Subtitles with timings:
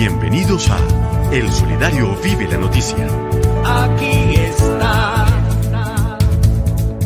[0.00, 0.78] Bienvenidos a
[1.30, 3.06] El Solidario Vive la Noticia.
[3.66, 5.26] Aquí está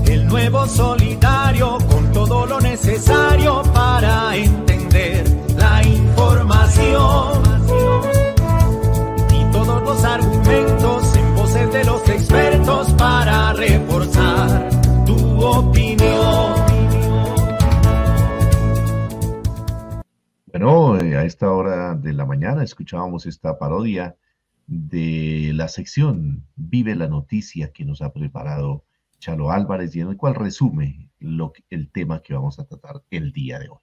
[0.07, 5.25] el nuevo solidario con todo lo necesario para entender
[5.57, 7.43] la información
[9.33, 14.74] y todos los argumentos en voces de los expertos para reforzar
[20.65, 24.17] Bueno, eh, a esta hora de la mañana escuchábamos esta parodia
[24.67, 28.87] de la sección Vive la Noticia que nos ha preparado
[29.19, 33.59] Chalo Álvarez y en el cual resume el tema que vamos a tratar el día
[33.59, 33.81] de hoy.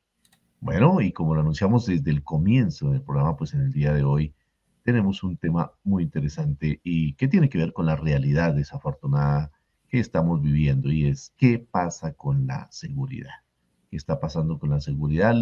[0.59, 4.03] Bueno, y como lo anunciamos desde el comienzo del programa, pues en el día de
[4.03, 4.33] hoy
[4.81, 9.51] tenemos un tema muy interesante y que tiene que ver con la realidad desafortunada
[9.87, 13.43] que estamos viviendo y es qué pasa con la seguridad.
[13.91, 15.35] ¿Qué está pasando con la seguridad?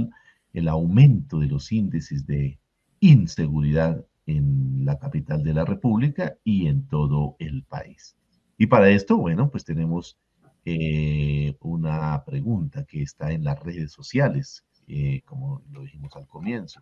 [0.53, 2.59] El aumento de los índices de
[2.99, 8.15] inseguridad en la capital de la República y en todo el país.
[8.57, 10.17] Y para esto, bueno, pues tenemos
[10.65, 16.81] eh, una pregunta que está en las redes sociales, eh, como lo dijimos al comienzo.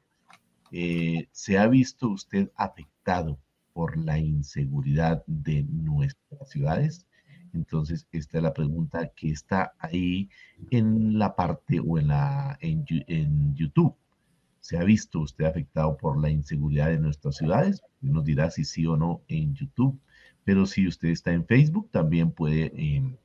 [0.72, 3.40] Eh, ¿Se ha visto usted afectado
[3.74, 7.07] por la inseguridad de nuestras ciudades?
[7.58, 10.30] Entonces, esta es la pregunta que está ahí
[10.70, 13.96] en la parte o en, la, en, en YouTube.
[14.62, 17.82] ¿Se ha visto usted afectado por la inseguridad de nuestras ciudades?
[18.02, 20.00] Nos dirá si sí o no en YouTube.
[20.44, 23.18] Pero si usted está en Facebook, también puede eh,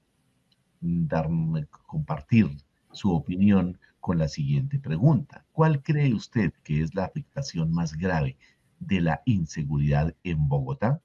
[0.80, 2.48] darme, compartir
[2.92, 5.44] su opinión con la siguiente pregunta.
[5.52, 8.36] ¿Cuál cree usted que es la afectación más grave
[8.80, 11.00] de la inseguridad en Bogotá?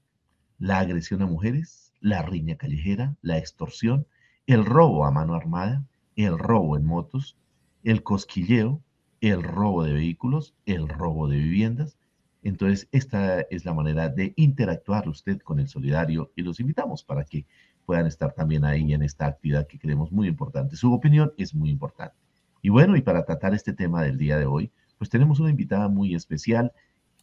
[0.58, 1.87] ¿La agresión a mujeres?
[2.00, 3.16] ¿La riña callejera?
[3.22, 4.06] ¿La extorsión?
[4.46, 5.84] ¿El robo a mano armada?
[6.16, 7.36] ¿El robo en motos?
[7.82, 8.80] ¿El cosquilleo?
[9.20, 10.54] ¿El robo de vehículos?
[10.64, 11.98] ¿El robo de viviendas?
[12.42, 17.24] Entonces, esta es la manera de interactuar usted con el solidario y los invitamos para
[17.24, 17.46] que
[17.84, 20.76] puedan estar también ahí en esta actividad que creemos muy importante.
[20.76, 22.16] Su opinión es muy importante.
[22.62, 25.88] Y bueno, y para tratar este tema del día de hoy, pues tenemos una invitada
[25.88, 26.72] muy especial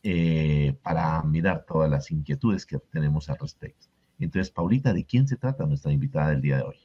[0.03, 3.87] eh, para mirar todas las inquietudes que tenemos al respecto.
[4.19, 6.77] Entonces, Paulita, ¿de quién se trata nuestra invitada del día de hoy?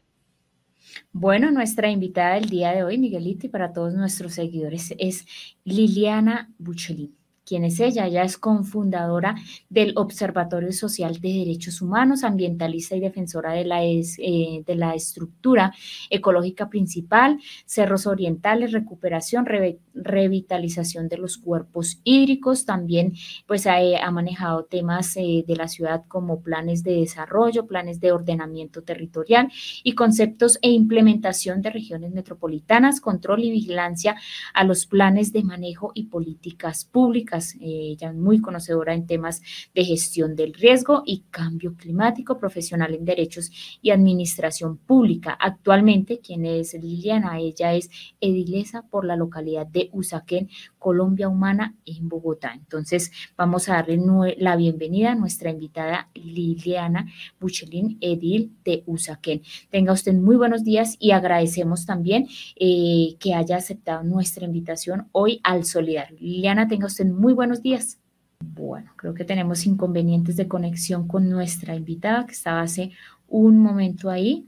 [1.13, 5.27] Bueno, nuestra invitada del día de hoy, Miguelito, y para todos nuestros seguidores, es
[5.65, 7.20] Liliana Buchelín.
[7.45, 8.07] ¿Quién es ella?
[8.07, 9.35] Ella es cofundadora
[9.69, 15.75] del Observatorio Social de Derechos Humanos, ambientalista y defensora de la, eh, de la estructura
[16.11, 19.47] ecológica principal, cerros orientales, recuperación,
[19.95, 22.67] revitalización de los cuerpos hídricos.
[22.67, 23.15] También
[23.47, 28.13] pues ha, ha manejado temas eh, de la ciudad como planes de desarrollo, planes de
[28.13, 29.51] ordenamiento territorial
[29.83, 34.17] y conceptos e implementación de regiones metropolitanas, control y vigilancia
[34.55, 39.43] a los planes de manejo y políticas públicas eh, ella es muy conocedora en temas
[39.75, 43.51] de gestión del riesgo y cambio climático, profesional en derechos
[43.83, 45.37] y administración pública.
[45.39, 47.91] Actualmente, quien es Liliana, ella es
[48.21, 50.49] edilesa por la localidad de Usaquén,
[50.79, 52.53] Colombia Humana, en Bogotá.
[52.55, 54.01] Entonces, vamos a darle
[54.39, 57.07] la bienvenida a nuestra invitada Liliana
[57.39, 59.43] Buchelín, edil de Usaquén.
[59.71, 65.41] Tenga usted muy buenos días y agradecemos también eh, que haya aceptado nuestra invitación hoy
[65.43, 66.17] al Solidario.
[66.19, 67.99] Liliana, tenga usted muy muy buenos días.
[68.41, 72.93] Bueno, creo que tenemos inconvenientes de conexión con nuestra invitada que estaba hace
[73.29, 74.47] un momento ahí.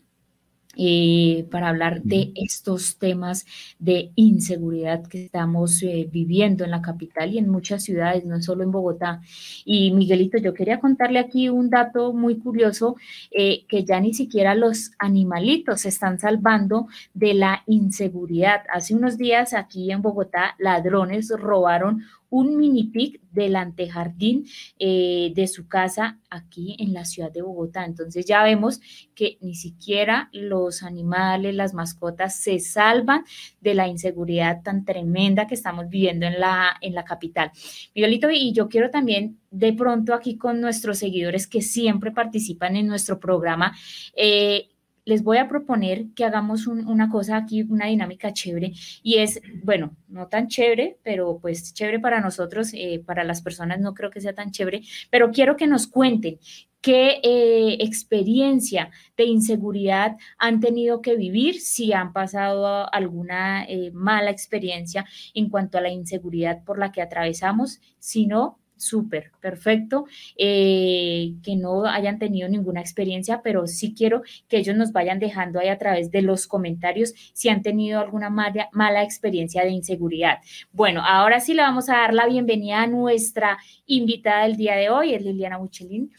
[0.75, 3.45] Eh, para hablar de estos temas
[3.79, 8.63] de inseguridad que estamos eh, viviendo en la capital y en muchas ciudades, no solo
[8.63, 9.21] en Bogotá.
[9.67, 12.97] Y Miguelito, yo quería contarle aquí un dato muy curioso,
[13.31, 18.63] eh, que ya ni siquiera los animalitos se están salvando de la inseguridad.
[18.73, 24.47] Hace unos días aquí en Bogotá, ladrones robaron un mini pic del antejardín
[24.79, 27.85] eh, de su casa aquí en la ciudad de Bogotá.
[27.85, 28.81] Entonces ya vemos
[29.15, 33.25] que ni siquiera los animales, las mascotas se salvan
[33.61, 37.51] de la inseguridad tan tremenda que estamos viviendo en la, en la capital.
[37.95, 42.87] Miguelito, y yo quiero también de pronto aquí con nuestros seguidores que siempre participan en
[42.87, 43.77] nuestro programa,
[44.17, 44.71] eh,
[45.05, 48.73] les voy a proponer que hagamos una cosa aquí, una dinámica chévere,
[49.03, 53.81] y es, bueno, no tan chévere, pero pues chévere para nosotros, eh, para las personas
[53.81, 56.39] no creo que sea tan chévere, pero quiero que nos cuenten
[56.81, 64.31] qué eh, experiencia de inseguridad han tenido que vivir, si han pasado alguna eh, mala
[64.31, 70.07] experiencia en cuanto a la inseguridad por la que atravesamos, si no, súper, perfecto,
[70.37, 75.61] eh, que no hayan tenido ninguna experiencia, pero sí quiero que ellos nos vayan dejando
[75.61, 80.39] ahí a través de los comentarios si han tenido alguna mala, experiencia de inseguridad.
[80.73, 84.91] Bueno, ahora sí le vamos a dar la bienvenida a nuestra invitada del día de
[84.91, 86.13] hoy, es Liliana Buchelín.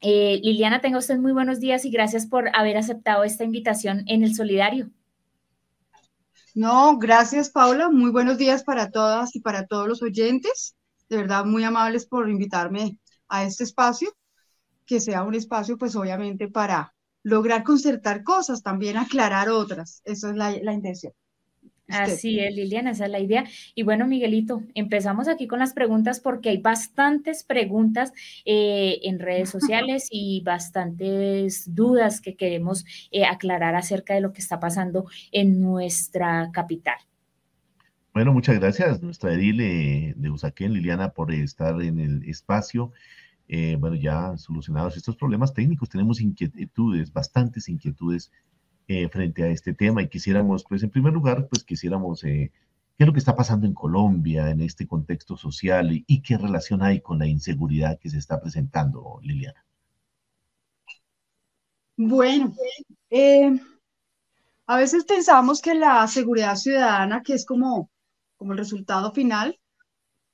[0.00, 4.22] Eh, Liliana, tenga usted muy buenos días y gracias por haber aceptado esta invitación en
[4.22, 4.90] el Solidario.
[6.54, 10.75] No, gracias Paula, muy buenos días para todas y para todos los oyentes
[11.08, 12.98] de verdad muy amables por invitarme
[13.28, 14.14] a este espacio,
[14.84, 20.00] que sea un espacio pues obviamente para lograr concertar cosas, también aclarar otras.
[20.04, 21.12] Esa es la, intención.
[21.88, 23.44] Así es, Liliana, esa es la idea.
[23.74, 28.12] Y bueno, Miguelito, empezamos aquí con las preguntas porque hay bastantes preguntas
[28.44, 34.40] eh, en redes sociales y bastantes dudas que queremos eh, aclarar acerca de lo que
[34.40, 36.98] está pasando en nuestra capital.
[38.16, 42.92] Bueno, muchas gracias, nuestra edil de Usaquén, Liliana, por estar en el espacio.
[43.46, 48.32] Eh, bueno, ya solucionados estos problemas técnicos, tenemos inquietudes, bastantes inquietudes
[48.88, 52.52] eh, frente a este tema y quisiéramos, pues en primer lugar, pues quisiéramos, eh,
[52.96, 56.38] ¿qué es lo que está pasando en Colombia en este contexto social y, y qué
[56.38, 59.62] relación hay con la inseguridad que se está presentando, Liliana?
[61.98, 62.54] Bueno,
[64.66, 67.90] a veces pensamos que la seguridad ciudadana, que es como
[68.36, 69.58] como el resultado final,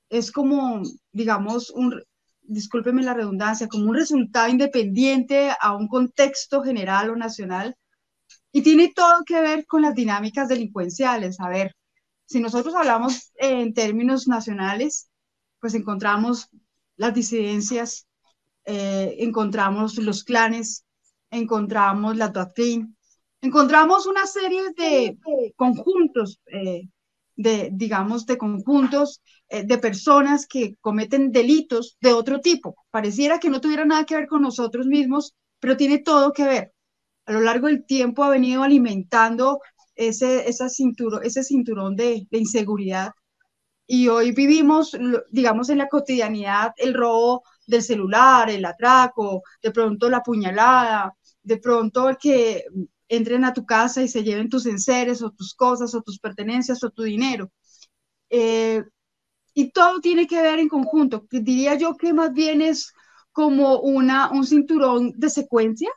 [0.09, 2.03] es como, digamos, un,
[2.41, 7.75] discúlpeme la redundancia, como un resultado independiente a un contexto general o nacional
[8.51, 11.39] y tiene todo que ver con las dinámicas delincuenciales.
[11.39, 11.75] A ver,
[12.25, 15.09] si nosotros hablamos en términos nacionales,
[15.59, 16.49] pues encontramos
[16.97, 18.07] las disidencias,
[18.65, 20.85] eh, encontramos los clanes,
[21.31, 22.87] encontramos la doctrina,
[23.41, 25.17] encontramos una serie de
[25.55, 26.87] conjuntos eh,
[27.35, 32.75] de, digamos, de conjuntos eh, de personas que cometen delitos de otro tipo.
[32.91, 36.73] Pareciera que no tuviera nada que ver con nosotros mismos, pero tiene todo que ver.
[37.25, 39.59] A lo largo del tiempo ha venido alimentando
[39.95, 43.11] ese, esa ese cinturón de, de inseguridad.
[43.87, 44.97] Y hoy vivimos,
[45.31, 51.13] digamos, en la cotidianidad el robo del celular, el atraco, de pronto la puñalada,
[51.43, 52.63] de pronto el que
[53.07, 56.83] entren a tu casa y se lleven tus enseres o tus cosas o tus pertenencias
[56.83, 57.51] o tu dinero.
[58.29, 58.83] Eh,
[59.53, 61.25] y todo tiene que ver en conjunto.
[61.31, 62.93] Diría yo que más bien es
[63.31, 65.89] como una, un cinturón de secuencia,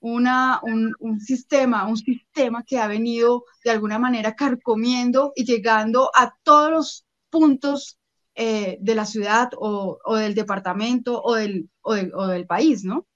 [0.00, 6.10] una, un, un, sistema, un sistema que ha venido de alguna manera carcomiendo y llegando
[6.14, 7.98] a todos los puntos
[8.34, 11.94] eh, de la ciudad o, o, del departamento o del, o,
[12.26, 13.06] del país, ¿no?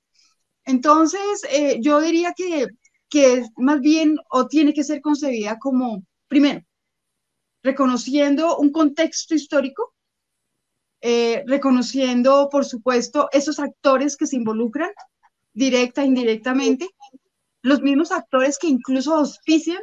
[0.64, 2.69] Entonces, eh, yo diría que
[3.08, 6.62] que más bien o tiene que ser concebida como, primero,
[7.62, 9.94] reconociendo un contexto histórico,
[11.00, 14.90] eh, reconociendo, por supuesto, esos actores que se involucran
[15.52, 16.88] directa e indirectamente,
[17.62, 19.82] los mismos actores que incluso auspician,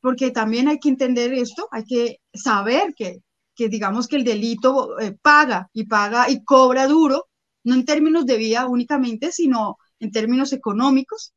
[0.00, 3.20] porque también hay que entender esto, hay que saber que,
[3.54, 7.28] que digamos que el delito eh, paga y paga y cobra duro,
[7.64, 11.32] no en términos de vida únicamente, sino en términos económicos,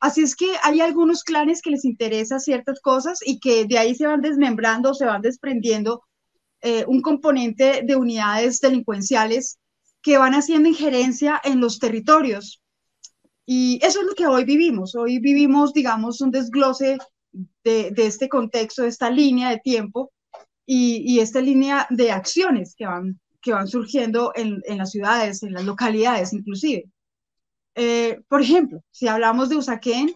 [0.00, 3.94] Así es que hay algunos clanes que les interesa ciertas cosas y que de ahí
[3.94, 6.02] se van desmembrando, se van desprendiendo
[6.60, 9.58] eh, un componente de unidades delincuenciales
[10.00, 12.62] que van haciendo injerencia en los territorios.
[13.44, 14.94] Y eso es lo que hoy vivimos.
[14.94, 16.98] Hoy vivimos, digamos, un desglose
[17.64, 20.12] de, este contexto, de esta línea de tiempo
[20.66, 25.54] y, esta línea de acciones que van, que van surgiendo en, en las ciudades, en
[25.54, 26.84] las localidades inclusive.
[27.78, 30.14] Eh, por ejemplo, si hablamos de Usaquén,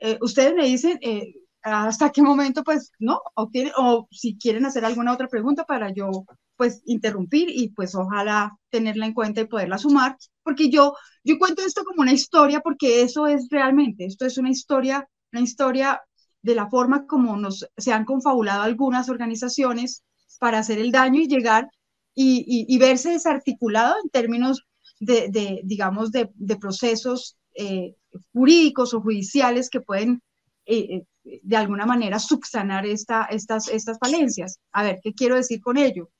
[0.00, 3.20] eh, ustedes me dicen eh, hasta qué momento, pues, ¿no?
[3.36, 6.10] O, o si quieren hacer alguna otra pregunta para yo,
[6.56, 11.62] pues, interrumpir y pues ojalá tenerla en cuenta y poderla sumar, porque yo, yo cuento
[11.64, 16.02] esto como una historia, porque eso es realmente, esto es una historia, una historia
[16.42, 20.04] de la forma como nos, se han confabulado algunas organizaciones
[20.40, 21.68] para hacer el daño y llegar
[22.14, 24.64] y, y verse desarticulado en términos
[25.02, 27.94] de, digamos, de, procesos eh,
[28.32, 30.22] jurídicos o judiciales que pueden
[30.64, 34.58] eh, eh, de alguna manera subsanar esta, estas, estas falencias.
[34.72, 36.10] A ver, ¿qué quiero decir con ello?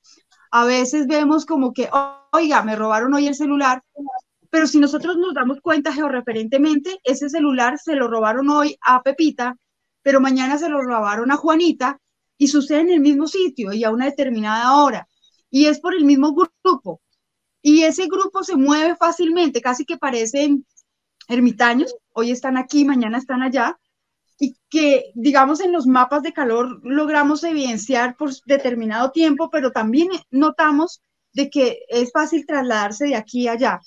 [0.50, 1.88] A veces vemos como que,
[2.32, 3.82] oiga, me robaron hoy el celular,
[4.50, 9.56] pero si nosotros nos damos cuenta georreferentemente, ese celular se lo robaron hoy a Pepita,
[10.02, 11.98] pero mañana se lo robaron a Juanita
[12.36, 15.08] y sucede en el mismo sitio y a una determinada hora.
[15.50, 17.00] Y es por el mismo grupo.
[17.62, 20.66] Y ese grupo se mueve fácilmente, casi que parecen
[21.28, 23.78] ermitaños, hoy están aquí, mañana están allá,
[24.38, 30.08] y que, digamos, en los mapas de calor logramos evidenciar por determinado tiempo, pero también
[30.30, 31.00] notamos
[31.32, 33.80] de que es fácil trasladarse de aquí a allá.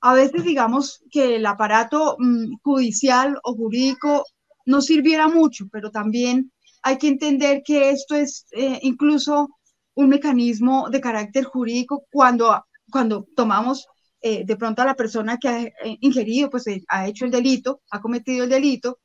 [0.00, 4.24] A veces digamos que el aparato mm, judicial o jurídico
[4.66, 6.52] no sirviera mucho, pero también
[6.82, 9.48] hay que entender que esto es eh, incluso
[9.94, 13.86] un mecanismo de carácter jurídico cuando, cuando tomamos
[14.20, 17.82] eh, de pronto a la persona que ha eh, ingerido, pues ha hecho el delito,
[17.90, 18.98] ha cometido el delito,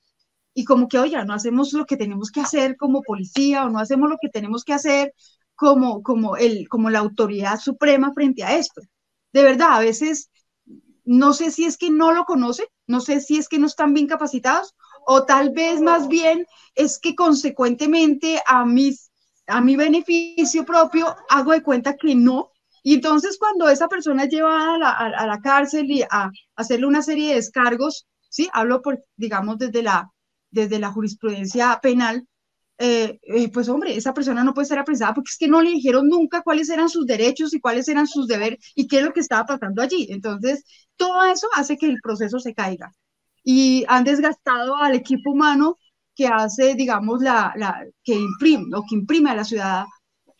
[0.53, 3.79] y como que, oye, no hacemos lo que tenemos que hacer como policía o no
[3.79, 5.13] hacemos lo que tenemos que hacer
[5.55, 8.81] como, como, el, como la autoridad suprema frente a esto.
[9.31, 10.29] De verdad, a veces
[11.05, 13.93] no sé si es que no lo conocen, no sé si es que no están
[13.93, 14.75] bien capacitados
[15.05, 19.11] o tal vez más bien es que consecuentemente a, mis,
[19.47, 22.51] a mi beneficio propio hago de cuenta que no.
[22.83, 26.85] Y entonces cuando esa persona es llevada a la, a la cárcel y a, hacerle
[26.85, 28.49] una serie de descargos, ¿sí?
[28.53, 30.11] Hablo por, digamos, desde la,
[30.51, 32.27] desde la jurisprudencia penal,
[32.79, 35.69] eh, eh, pues hombre, esa persona no puede ser apresada porque es que no le
[35.69, 39.13] dijeron nunca cuáles eran sus derechos y cuáles eran sus deberes y qué es lo
[39.13, 40.07] que estaba pasando allí.
[40.09, 40.63] Entonces,
[40.97, 42.91] todo eso hace que el proceso se caiga.
[43.43, 45.77] Y han desgastado al equipo humano
[46.15, 49.85] que hace, digamos, la, la que imprime, lo que imprime a la ciudad,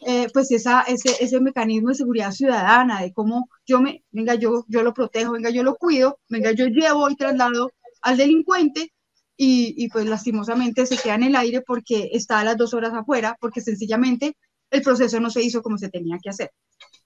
[0.05, 4.65] eh, pues esa, ese, ese mecanismo de seguridad ciudadana, de cómo yo me, venga, yo,
[4.67, 8.93] yo lo protejo, venga, yo lo cuido, venga, yo llevo y traslado al delincuente
[9.35, 13.35] y, pues lastimosamente se queda en el aire porque está a las dos horas afuera,
[13.39, 14.37] porque sencillamente
[14.69, 16.51] el proceso no se hizo como se tenía que hacer.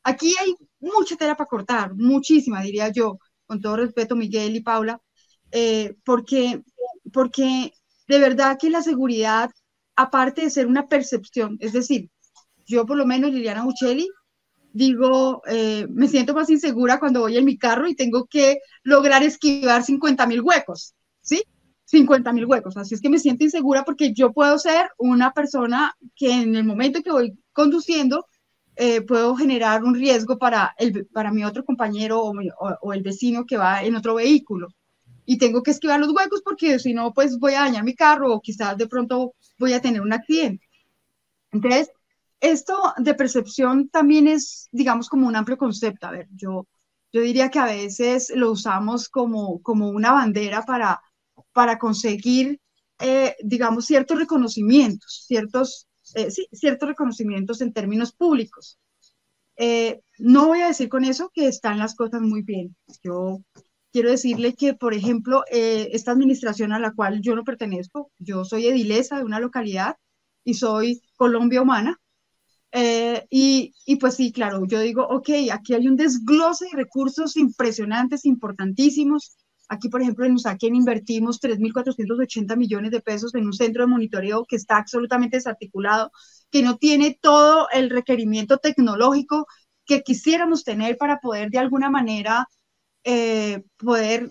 [0.04, 5.02] Aquí hay mucha tela para cortar, muchísima, diría yo, con todo respeto, Miguel y Paula,
[5.52, 6.62] eh, porque,
[7.14, 7.74] porque
[8.08, 9.50] de verdad que la seguridad,
[9.96, 12.10] aparte de ser una percepción, es decir,
[12.68, 14.08] yo por lo menos, Liliana Uccelli,
[14.74, 19.24] digo, eh, me siento más insegura cuando voy en mi carro y tengo que lograr
[19.24, 21.44] esquivar 50 mil huecos, ¿sí?
[21.86, 22.78] 50 mil huecos.
[22.78, 26.66] Así es que me siento insegura porque yo puedo ser una persona que en el
[26.66, 28.28] momento que voy conduciendo
[28.76, 32.34] eh, puedo generar un riesgo para, el, para mi otro compañero o,
[32.82, 34.68] o, el vecino que va en otro vehículo.
[35.26, 38.34] Y tengo que esquivar los huecos porque si no, pues voy a dañar mi carro
[38.34, 40.68] o quizás de pronto voy a tener un accidente.
[41.52, 41.90] Entonces,
[42.40, 46.08] esto de percepción también es, digamos, como un amplio concepto.
[46.08, 46.68] A ver, yo,
[47.12, 51.02] yo diría que a veces lo usamos como, como una bandera para,
[51.54, 52.60] para conseguir,
[53.00, 58.78] eh, digamos, ciertos reconocimientos, ciertos, eh, ciertos reconocimientos en términos públicos.
[59.56, 62.76] Eh, no voy a decir con eso que están las cosas muy bien.
[63.04, 63.42] Yo
[63.92, 68.68] quiero decirle que, por ejemplo, esta administración a la cual yo no pertenezco, yo soy
[68.68, 69.96] edilesa de una localidad
[70.44, 72.00] y soy Colombia Humana.
[72.72, 78.26] Y, y, pues sí, claro, yo digo, ok, aquí hay un desglose de recursos impresionantes,
[78.26, 79.38] importantísimos,
[79.70, 84.46] Aquí, por ejemplo, en Usaquén invertimos 3.480 millones de pesos en un centro de monitoreo
[84.48, 86.12] que está absolutamente desarticulado,
[86.50, 89.46] que no tiene todo el requerimiento tecnológico
[89.86, 92.48] que quisiéramos tener para poder de alguna manera
[93.04, 94.30] eh, poder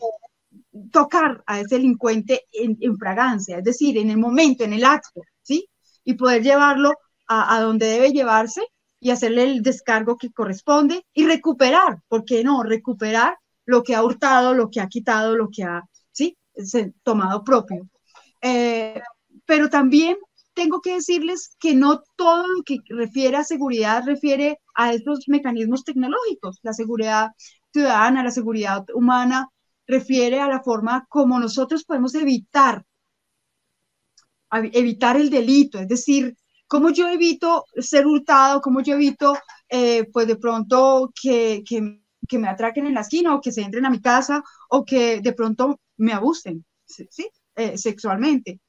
[0.91, 5.69] tocar a ese delincuente en, fragancia, es decir, en el momento, en el acto, ¿sí?
[6.05, 6.93] Y poder llevarlo
[7.27, 8.63] a, a donde debe llevarse
[9.01, 12.63] y hacerle el descargo que corresponde y recuperar, ¿por qué no?
[12.63, 16.37] Recuperar lo que ha hurtado, lo que ha quitado, lo que ha, sí,
[17.03, 17.89] tomado propio.
[18.41, 19.01] Eh,
[19.45, 20.17] pero también
[20.55, 25.85] tengo que decirles que no todo lo que refiere a seguridad refiere a estos mecanismos
[25.85, 26.59] tecnológicos.
[26.63, 27.31] La seguridad
[27.73, 29.49] ciudadana, la seguridad humana
[29.87, 32.85] refiere a la forma como nosotros podemos evitar
[34.73, 39.37] evitar el delito, es decir, cómo yo evito ser hurtado, cómo yo evito,
[39.69, 43.87] eh, pues de pronto que, que me atraquen en la esquina o que se entren
[43.87, 47.31] a mi casa o que de pronto me abusen ¿sí?
[47.55, 48.61] Eh, sexualmente.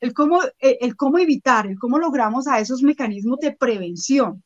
[0.00, 4.42] El cómo, eh, el cómo evitar, el cómo logramos a esos mecanismos de prevención.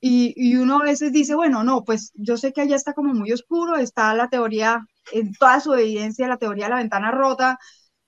[0.00, 3.14] Y, y, uno a veces dice, bueno, no, pues yo sé que allá está como
[3.14, 7.58] muy oscuro, está la teoría, en toda su evidencia, la teoría de la ventana rota,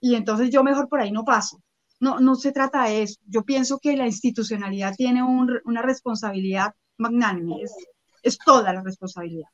[0.01, 1.63] y entonces yo mejor por ahí no paso.
[2.01, 3.21] No, no se trata de eso.
[3.27, 7.63] Yo pienso que la institucionalidad tiene un, una responsabilidad magnánime,
[8.23, 9.49] es, toda la responsabilidad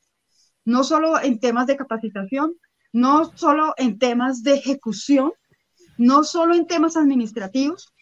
[0.65, 2.55] no solo en temas de capacitación,
[2.93, 5.31] no solo en temas de ejecución,
[5.97, 7.93] no solo en temas administrativos,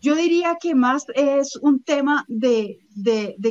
[0.00, 2.78] yo diría que más es un tema de,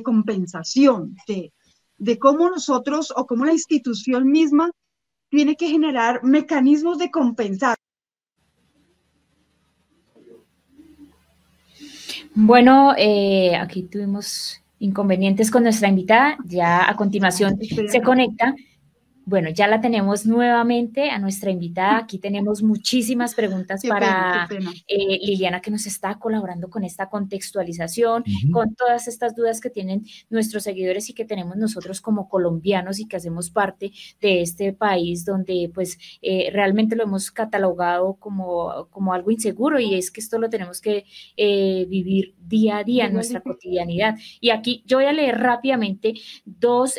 [0.03, 1.53] compensación, de,
[1.97, 4.71] de cómo nosotros o cómo la institución misma
[5.29, 7.75] tiene que generar mecanismos de compensar.
[12.39, 16.37] Bueno, eh, aquí tuvimos inconvenientes con nuestra invitada.
[16.45, 17.57] Ya a continuación
[17.89, 18.53] se conecta.
[19.27, 21.97] Bueno, ya la tenemos nuevamente a nuestra invitada.
[22.07, 24.47] Aquí tenemos muchísimas preguntas para
[24.87, 30.05] eh, Liliana, que nos está colaborando con esta contextualización, con todas estas dudas que tienen
[30.29, 33.91] nuestros seguidores y que tenemos nosotros como colombianos y que hacemos parte
[34.21, 39.95] de este país donde pues eh, realmente lo hemos catalogado como, como algo inseguro y
[39.95, 41.03] es que esto lo tenemos que
[41.35, 44.15] eh, vivir día a día en nuestra cotidianidad.
[44.39, 46.13] Y aquí yo voy a leer rápidamente
[46.45, 46.97] dos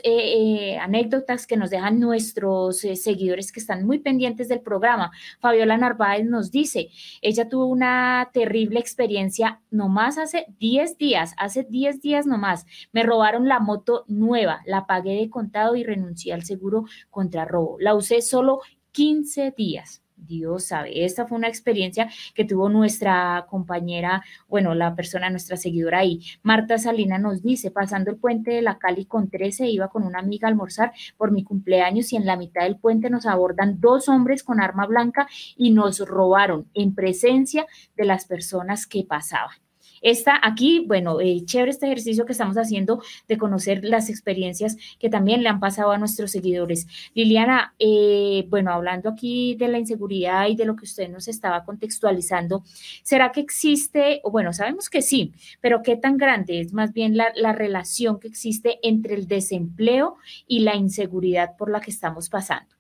[0.79, 5.13] anécdotas que nos dejan nuestros nuestros eh, seguidores que están muy pendientes del programa.
[5.39, 6.89] Fabiola Narváez nos dice,
[7.23, 12.67] ella tuvo una terrible experiencia nomás hace 10 días, hace 10 días nomás.
[12.93, 17.77] Me robaron la moto nueva, la pagué de contado y renuncié al seguro contra robo.
[17.79, 20.03] La usé solo 15 días.
[20.19, 25.99] Dios sabe, esta fue una experiencia que tuvo nuestra compañera, bueno, la persona, nuestra seguidora
[26.01, 26.21] ahí.
[26.43, 30.19] Marta Salina nos dice, pasando el puente de la Cali con 13, iba con una
[30.19, 34.09] amiga a almorzar por mi cumpleaños y en la mitad del puente nos abordan dos
[34.09, 39.68] hombres con arma blanca y nos robaron en presencia de las personas que pasaban.
[40.03, 45.09] Está aquí, bueno, eh, chévere este ejercicio que estamos haciendo de conocer las experiencias que
[45.09, 46.87] también le han pasado a nuestros seguidores.
[47.15, 51.65] Liliana, eh, bueno, hablando aquí de la inseguridad y de lo que usted nos estaba
[51.65, 52.63] contextualizando,
[53.03, 57.17] ¿será que existe, o bueno, sabemos que sí, pero qué tan grande es más bien
[57.17, 62.79] la relación que existe entre el desempleo y la inseguridad por la que estamos pasando?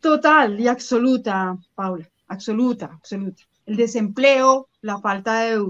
[0.00, 3.42] Total y absoluta, Paula absoluta, absoluta.
[3.66, 5.60] El desempleo, la falta de,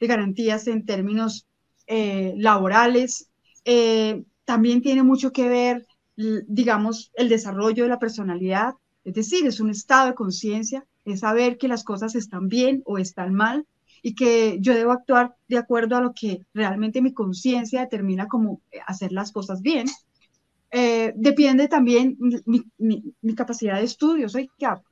[0.00, 1.46] garantías en términos
[1.86, 3.28] eh, laborales,
[3.64, 5.86] eh, también tiene mucho que ver,
[6.16, 8.74] digamos, el desarrollo de la personalidad,
[9.04, 12.98] es decir, es un estado de conciencia, es saber que las cosas están bien o
[12.98, 13.66] están mal
[14.02, 18.60] y que yo debo actuar de acuerdo a lo que realmente mi conciencia determina como
[18.86, 19.86] hacer las cosas bien
[20.72, 24.28] eh, depende también mi, capacidad de estudio,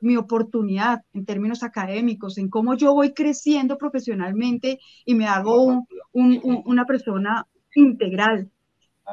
[0.01, 6.85] mi oportunidad en términos académicos, en cómo yo voy creciendo profesionalmente y me hago una
[6.85, 8.51] persona integral.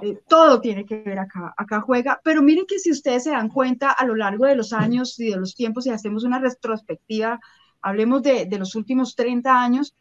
[0.02, 3.48] Eh, todo tiene que ver acá, acá juega, pero miren que si ustedes se dan
[3.48, 7.40] cuenta a lo largo de los años y de los tiempos y hacemos una retrospectiva,
[7.82, 9.96] hablemos de, de los últimos 30 años,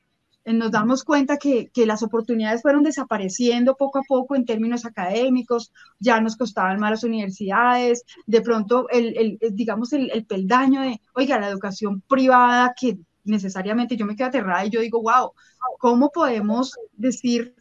[0.44, 5.72] nos damos cuenta que, que, las oportunidades fueron desapareciendo poco a poco en términos académicos,
[5.98, 11.00] ya nos costaban más las universidades, de pronto el, el digamos, el, el, peldaño de,
[11.14, 15.33] oiga, la educación privada que necesariamente yo me quedo aterrada y yo digo, wow,
[15.78, 17.54] ¿cómo podemos decir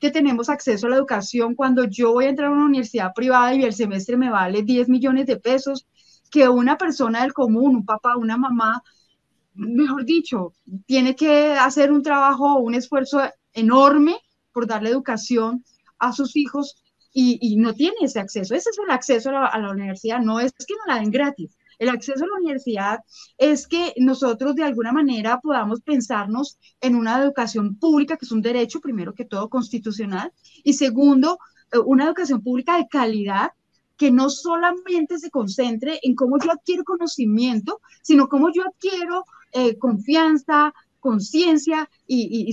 [0.00, 3.54] que tenemos acceso a la educación cuando yo voy a entrar a una universidad privada
[3.54, 5.86] y el semestre me vale 10 millones de pesos?
[6.30, 8.82] Que una persona del común, un papá, una mamá,
[9.56, 10.52] mejor dicho,
[10.86, 13.20] tiene que hacer un trabajo, un esfuerzo
[13.52, 14.16] enorme
[14.52, 15.64] por darle educación
[15.98, 16.82] a sus hijos
[17.18, 18.54] y, no tiene ese acceso.
[18.54, 21.56] Ese es el acceso a la, universidad, no es que no la den gratis.
[21.78, 23.00] El acceso a la universidad
[23.38, 28.42] es que nosotros de alguna manera podamos pensarnos en una educación pública, que es un
[28.42, 30.30] derecho, primero que todo, constitucional,
[30.62, 31.38] y segundo,
[31.72, 33.50] eh, una educación pública de calidad
[33.96, 39.76] que no solamente se concentre en cómo yo adquiero conocimiento, sino cómo yo adquiero eh,
[39.78, 42.52] confianza, conciencia y,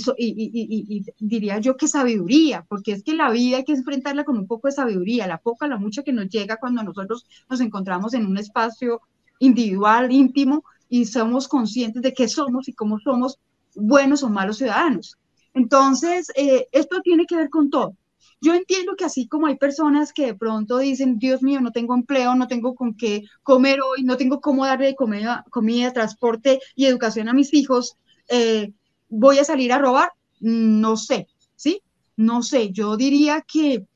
[1.20, 4.68] diría yo que sabiduría, porque es que la vida hay que enfrentarla con un poco
[4.68, 8.38] de sabiduría, la poca, la mucha que nos llega cuando nosotros nos encontramos en un
[8.38, 9.02] espacio
[9.40, 13.40] individual, íntimo, y somos conscientes de qué somos y cómo somos
[13.76, 15.18] buenos o malos ciudadanos.
[15.56, 17.96] Entonces, eh, esto tiene que ver con todo.
[18.44, 21.96] Yo entiendo que así como hay personas que de pronto dicen, Dios mío, no tengo
[21.96, 26.86] empleo, no tengo con qué comer hoy, no tengo cómo darle comida, comida transporte y
[26.86, 27.96] educación a mis hijos,
[28.28, 28.74] eh,
[29.08, 31.82] voy a salir a robar, no sé, ¿sí?
[32.18, 33.88] No sé, yo diría que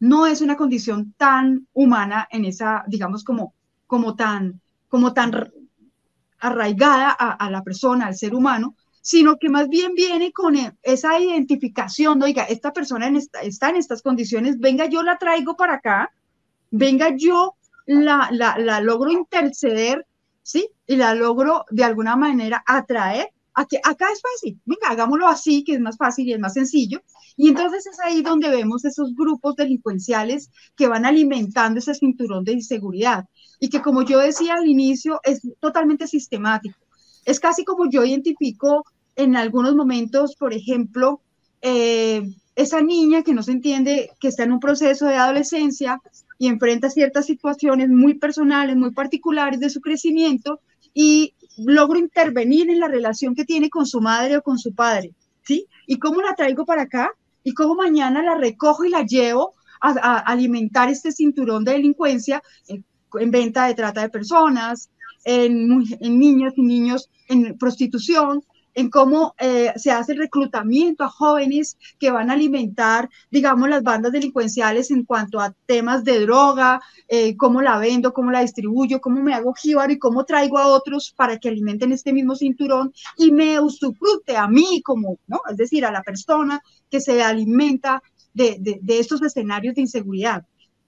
[0.00, 3.54] no es una condición tan humana en esa, digamos, como,
[3.86, 5.52] como tan, como tan
[6.40, 8.74] arraigada a la persona, al ser humano,
[9.06, 13.08] sino que más bien viene con e, esa identificación, oiga, esta persona
[13.40, 16.10] está en estas condiciones, venga, yo la traigo para acá,
[16.72, 17.54] venga, yo
[17.86, 20.04] la, la, logro interceder,
[20.42, 20.68] ¿sí?
[20.88, 25.62] Y la logro de alguna manera atraer a que acá es fácil, venga, hagámoslo así,
[25.62, 27.00] que es más fácil y es más sencillo.
[27.36, 32.54] Y entonces es ahí donde vemos esos grupos delincuenciales que van alimentando ese cinturón de
[32.54, 33.26] inseguridad
[33.60, 36.76] y que como yo decía al inicio, es totalmente sistemático.
[37.24, 38.84] Es casi como yo identifico
[39.16, 41.20] en algunos momentos, por ejemplo,
[41.62, 42.22] eh,
[42.54, 46.00] esa niña que no se entiende, que está en un proceso de adolescencia
[46.38, 50.60] y enfrenta ciertas situaciones muy personales, muy particulares de su crecimiento
[50.94, 55.12] y logro intervenir en la relación que tiene con su madre o con su padre,
[55.42, 55.66] ¿sí?
[55.86, 57.10] ¿Y cómo la traigo para acá?
[57.42, 62.84] ¿Y cómo mañana la recojo y la llevo a, alimentar este cinturón de delincuencia en,
[63.30, 64.90] venta de trata de personas,
[65.24, 68.42] en, en niñas y niños en prostitución,
[68.76, 73.82] en cómo eh, se hace el reclutamiento a jóvenes que van a alimentar, digamos, las
[73.82, 79.00] bandas delincuenciales en cuanto a temas de droga, eh, cómo la vendo, cómo la distribuyo,
[79.00, 82.92] cómo me hago jíbaro y cómo traigo a otros para que alimenten este mismo cinturón
[83.16, 85.40] y me usufrute a mí como, ¿no?
[85.50, 86.60] Es decir, a la persona
[86.90, 88.02] que se alimenta
[88.34, 90.44] de, de estos escenarios de inseguridad.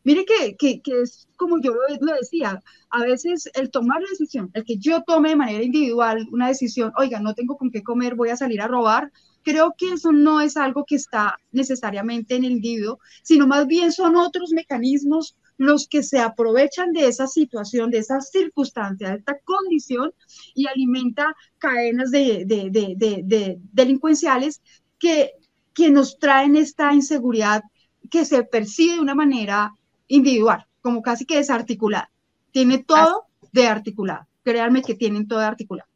[0.08, 4.64] Mire que, que, es como yo lo, decía, a veces el tomar la decisión, el
[4.64, 8.30] que yo tome de manera individual una decisión, oiga, no tengo con qué comer, voy
[8.30, 12.52] a salir a robar, creo que eso no es algo que está necesariamente en el
[12.52, 17.98] individuo, sino más bien son otros mecanismos los que se aprovechan de esa situación, de
[17.98, 20.14] esa circunstancia, de esta condición
[20.54, 24.62] y alimenta cadenas de, de, de, de delincuenciales
[24.98, 25.32] que,
[25.74, 27.62] que nos traen esta inseguridad
[28.10, 29.74] que se percibe de una manera
[30.08, 32.10] individual, como casi que desarticulada.
[32.50, 34.26] Tiene todo de articulado.
[34.42, 35.88] Créanme que tienen todo de articulado.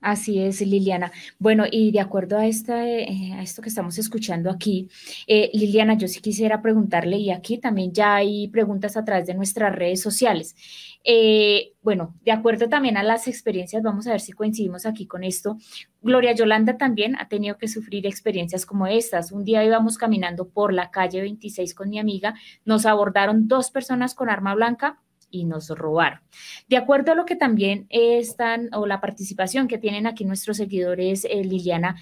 [0.00, 1.12] Así es, Liliana.
[1.38, 4.88] Bueno, y de acuerdo a, eh, a esto que estamos escuchando aquí,
[5.26, 9.34] eh, Liliana, yo sí quisiera preguntarle, y aquí también ya hay preguntas a través de
[9.34, 10.56] nuestras redes sociales.
[11.04, 15.22] Eh, bueno, de acuerdo también a las experiencias, vamos a ver si coincidimos aquí con
[15.22, 15.58] esto.
[16.00, 19.32] Gloria Yolanda también ha tenido que sufrir experiencias como estas.
[19.32, 22.34] Un día íbamos caminando por la calle 26 con mi amiga,
[22.64, 24.98] nos abordaron dos personas con arma blanca,
[25.30, 26.20] y nos robaron.
[26.68, 31.24] De acuerdo a lo que también están, o la participación que tienen aquí nuestros seguidores,
[31.24, 31.96] eh, Liliana,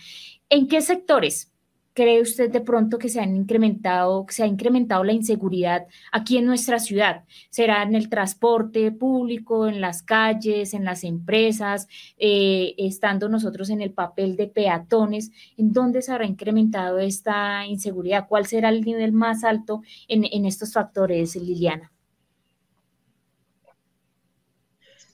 [0.48, 1.52] ¿en qué sectores
[1.98, 6.46] cree usted de pronto que se han incrementado, se ha incrementado la inseguridad aquí en
[6.46, 7.24] nuestra ciudad?
[7.50, 13.80] ¿Será en el transporte público, en las calles, en las empresas, eh, estando nosotros en
[13.80, 15.32] el papel de peatones?
[15.56, 18.28] ¿En dónde se habrá incrementado esta inseguridad?
[18.28, 21.90] ¿Cuál será el nivel más alto en, en estos factores, Liliana?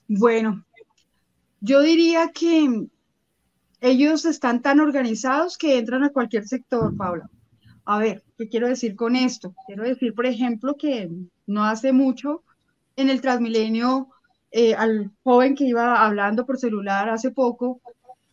[0.07, 0.63] Bueno,
[1.61, 2.87] yo diría que
[3.81, 7.29] ellos están tan organizados que entran a cualquier sector, Paula.
[7.85, 9.55] A ver, ¿qué quiero decir con esto?
[9.65, 11.09] Quiero decir, por ejemplo, que
[11.47, 12.43] no hace mucho
[12.95, 14.09] en el Transmilenio,
[14.51, 17.81] eh, al joven que iba hablando por celular hace poco,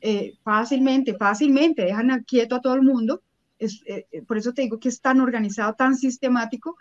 [0.00, 3.22] eh, fácilmente, fácilmente dejan quieto a todo el mundo.
[3.58, 6.76] Es, eh, por eso te digo que es tan organizado, tan sistemático.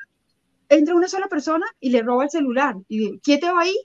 [0.70, 2.76] Entra una sola persona y le roba el celular.
[2.88, 3.76] Y quieto ahí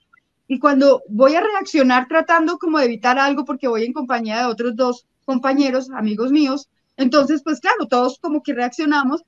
[0.48, 4.46] y cuando voy a reaccionar tratando como de evitar algo porque voy en compañía de
[4.46, 9.22] otros dos compañeros, amigos míos, entonces pues claro, todos como que reaccionamos,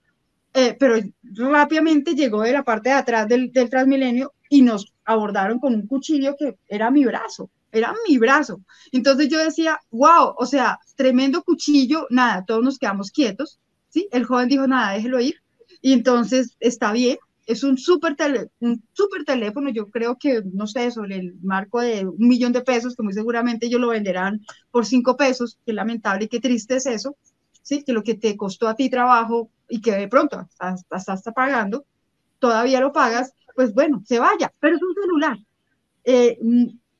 [0.55, 5.59] eh, pero rápidamente llegó de la parte de atrás del, del Transmilenio y nos abordaron
[5.59, 8.61] con un cuchillo que era mi brazo, era mi brazo.
[8.93, 14.09] Entonces yo decía, wow, o sea, tremendo cuchillo, nada, todos nos quedamos quietos, ¿sí?
[14.11, 15.43] El joven dijo, nada, déjelo ir.
[15.83, 18.15] Y entonces está bien, es un súper
[18.61, 22.61] un super teléfono, yo creo que, no sé, sobre el marco de un millón de
[22.61, 26.77] pesos, que muy seguramente ellos lo venderán por cinco pesos, qué lamentable y qué triste
[26.77, 27.17] es eso,
[27.63, 27.85] ¿sí?
[27.85, 31.87] que lo que te costó a ti trabajo y que de pronto hasta, hasta, pagando,
[32.39, 35.39] todavía lo pagas, pues bueno, se vaya, pero es un celular.
[36.05, 36.39] Eh,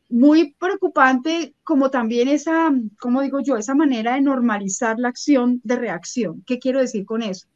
[0.09, 5.77] muy preocupante como también esa, como digo yo, esa manera de normalizar la acción de
[5.77, 6.43] reacción.
[6.47, 7.49] ¿Qué quiero decir con eso?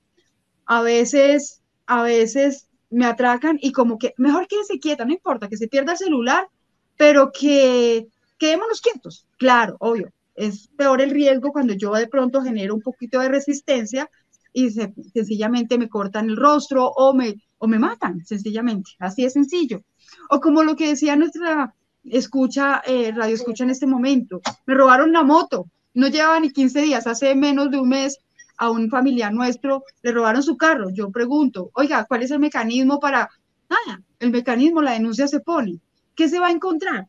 [0.66, 5.56] A veces, a veces me atracan y como que mejor quédese quieta, no importa, que
[5.56, 6.48] se pierda el celular,
[6.96, 8.06] pero que
[8.38, 9.26] quedémonos quietos.
[9.38, 14.08] Claro, obvio, es peor el riesgo cuando yo de pronto genero un poquito de resistencia
[14.52, 19.82] y sencillamente me cortan el rostro o me, o me matan, sencillamente, así de sencillo.
[20.28, 21.74] O como lo que decía nuestra
[22.04, 26.82] escucha, eh, radio escucha en este momento, me robaron la moto, no llevaba ni 15
[26.82, 28.18] días, hace menos de un mes
[28.56, 30.90] a un familiar nuestro, le robaron su carro.
[30.90, 33.28] Yo pregunto, oiga, ¿cuál es el mecanismo para...
[33.68, 35.80] Ah, el mecanismo, la denuncia se pone.
[36.14, 37.08] ¿Qué se va a encontrar?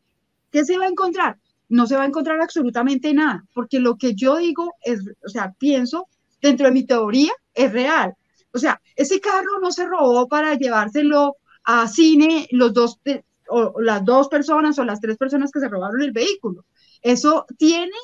[0.50, 1.38] ¿Qué se va a encontrar?
[1.68, 5.52] No se va a encontrar absolutamente nada, porque lo que yo digo es, o sea,
[5.58, 6.08] pienso
[6.40, 8.14] dentro de mi teoría es real.
[8.52, 13.00] O sea, ese carro no se robó para llevárselo a cine los dos,
[13.48, 16.64] o las dos personas o las tres personas que se robaron el vehículo.
[17.02, 17.96] Eso tiene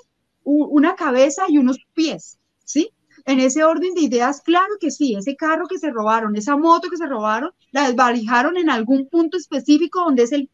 [0.42, 2.90] una cabeza y unos pies, ¿sí?
[3.24, 6.88] En ese orden de ideas, claro que sí, ese carro que se robaron, esa moto
[6.88, 10.48] que se robaron, la desvalijaron en algún punto específico donde es el,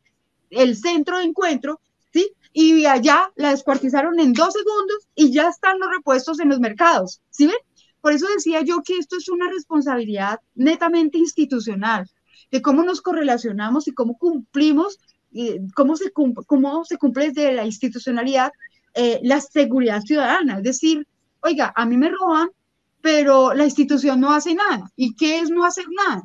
[0.51, 1.81] el centro de encuentro,
[2.13, 2.31] ¿sí?
[2.53, 7.21] Y allá la descuartizaron en dos segundos y ya están los repuestos en los mercados,
[7.31, 7.57] ¿sí ven?
[8.01, 12.09] Por eso decía yo que esto es una responsabilidad netamente institucional,
[12.51, 14.99] de cómo nos correlacionamos y cómo cumplimos,
[15.75, 18.53] cómo, se cómo se cumple desde la institucionalidad
[18.99, 20.57] eh, la seguridad ciudadana.
[20.57, 21.07] Es decir,
[21.41, 22.51] oiga, a mí me roban,
[23.01, 24.91] pero la institución no hace nada.
[24.97, 26.23] ¿Y qué es no hacer nada?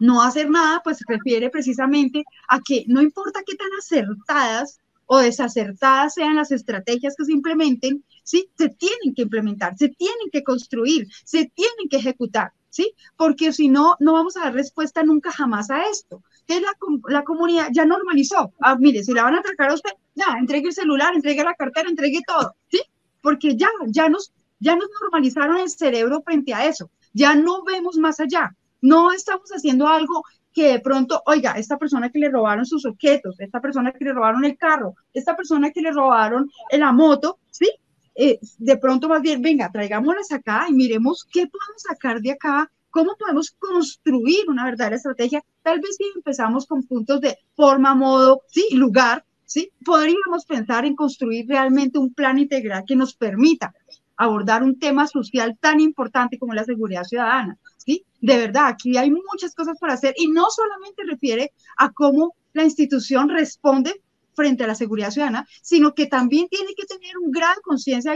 [0.00, 5.18] No hacer nada, pues se refiere precisamente a que no importa qué tan acertadas o
[5.18, 8.48] desacertadas sean las estrategias que se implementen, ¿sí?
[8.56, 12.94] Se tienen que implementar, se tienen que construir, se tienen que ejecutar, ¿sí?
[13.16, 16.22] Porque si no, no vamos a dar respuesta nunca jamás a esto.
[16.46, 16.72] Que la,
[17.08, 18.54] la comunidad ya normalizó.
[18.60, 21.54] Ah, mire, si la van a atracar a usted, ya, entregue el celular, entregue la
[21.54, 22.80] cartera, entregue todo, ¿sí?
[23.22, 26.90] Porque ya, ya nos, ya nos normalizaron el cerebro frente a eso.
[27.12, 28.54] Ya no vemos más allá.
[28.80, 33.40] No estamos haciendo algo que de pronto, oiga, esta persona que le robaron sus objetos,
[33.40, 37.70] esta persona que le robaron el carro, esta persona que le robaron la moto, ¿sí?
[38.14, 42.70] Eh, de pronto más bien, venga, traigámoslas acá y miremos qué podemos sacar de acá,
[42.90, 45.42] cómo podemos construir una verdadera estrategia.
[45.62, 50.96] Tal vez si empezamos con puntos de forma, modo, sí, lugar, sí, podríamos pensar en
[50.96, 53.74] construir realmente un plan integral que nos permita
[54.16, 58.04] abordar un tema social tan importante como la seguridad ciudadana, ¿sí?
[58.20, 62.64] De verdad, aquí hay muchas cosas por hacer y no solamente refiere a cómo la
[62.64, 64.00] institución responde
[64.34, 68.14] frente a la seguridad ciudadana, sino que también tiene que tener un gran conciencia.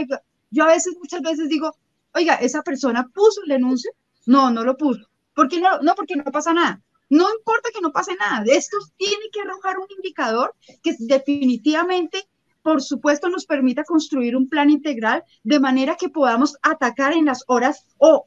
[0.49, 1.75] Yo a veces, muchas veces digo,
[2.13, 3.91] oiga, esa persona puso el denuncio,
[4.25, 5.07] no, no lo puso.
[5.33, 5.79] ¿Por qué no?
[5.81, 6.81] No, porque no pasa nada.
[7.09, 8.43] No importa que no pase nada.
[8.45, 12.27] Esto tiene que arrojar un indicador que definitivamente
[12.67, 17.45] por supuesto, nos permita construir un plan integral de manera que podamos atacar en las
[17.47, 18.25] horas o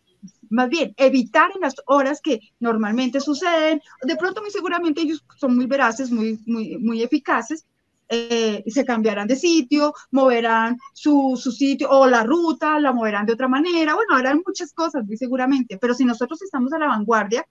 [0.48, 3.82] más bien evitar en las horas que normalmente suceden.
[4.02, 7.66] De pronto, muy seguramente ellos son muy veraces, muy, muy, muy eficaces.
[8.08, 13.34] Eh, se cambiarán de sitio, moverán su, su, sitio o la ruta, la moverán de
[13.34, 13.94] otra manera.
[13.94, 15.76] Bueno, harán muchas cosas, muy seguramente.
[15.78, 17.46] Pero si nosotros estamos a la vanguardia,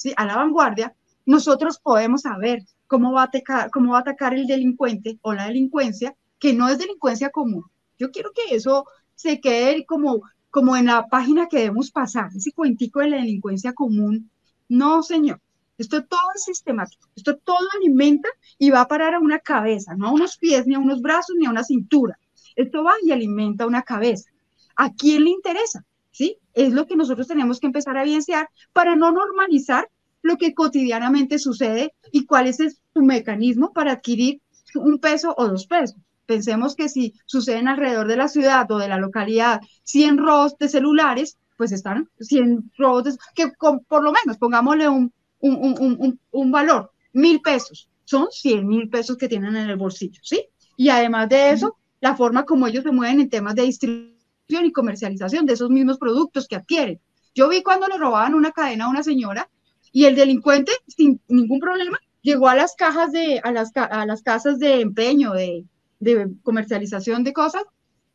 [0.00, 0.14] ¿sí?
[0.16, 0.94] a la vanguardia,
[1.26, 5.46] nosotros podemos saber cómo va a atacar, cómo va a atacar el delincuente o la
[5.46, 7.64] delincuencia que no es delincuencia común.
[7.98, 12.52] Yo quiero que eso se quede como, como en la página que debemos pasar, ese
[12.52, 14.30] cuentico de la delincuencia común.
[14.70, 15.38] No, señor.
[15.76, 17.06] Esto todo es sistemático.
[17.14, 20.74] Esto todo alimenta y va a parar a una cabeza, no a unos pies, ni
[20.74, 22.18] a unos brazos, ni a una cintura.
[22.56, 24.30] Esto va y alimenta una cabeza.
[24.76, 25.84] ¿A quién le interesa?
[26.10, 26.38] ¿Sí?
[26.54, 29.88] Es lo que nosotros tenemos que empezar a evidenciar para no normalizar
[30.22, 32.58] lo que cotidianamente sucede y cuál es
[32.92, 34.40] su mecanismo para adquirir
[34.74, 35.96] un peso o dos pesos.
[36.26, 40.68] Pensemos que si suceden alrededor de la ciudad o de la localidad 100 robos de
[40.68, 47.88] celulares, pues están 100 robos, que por lo menos pongámosle un, un, valor, mil pesos,
[48.04, 50.46] son 100 mil pesos que tienen en el bolsillo, ¿sí?
[50.76, 54.19] Y además de eso, la forma como ellos se mueven en temas de distribución
[54.64, 57.00] y comercialización de esos mismos productos que adquieren.
[57.34, 59.48] Yo vi cuando le robaban una cadena a una señora
[59.92, 64.22] y el delincuente, sin ningún problema, llegó a las cajas de, a las, a las
[64.22, 65.64] casas de empeño, de,
[66.00, 67.62] de comercialización de cosas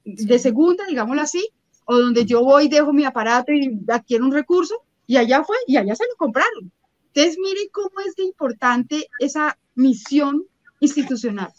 [0.04, 1.50] de segunda, digámoslo así,
[1.86, 5.78] o donde yo voy, dejo mi aparato y adquiero un recurso, y allá fue, y
[5.78, 6.72] allá se lo compraron.
[7.08, 10.44] Entonces, mire cómo es de importante esa misión
[10.80, 11.52] institucional,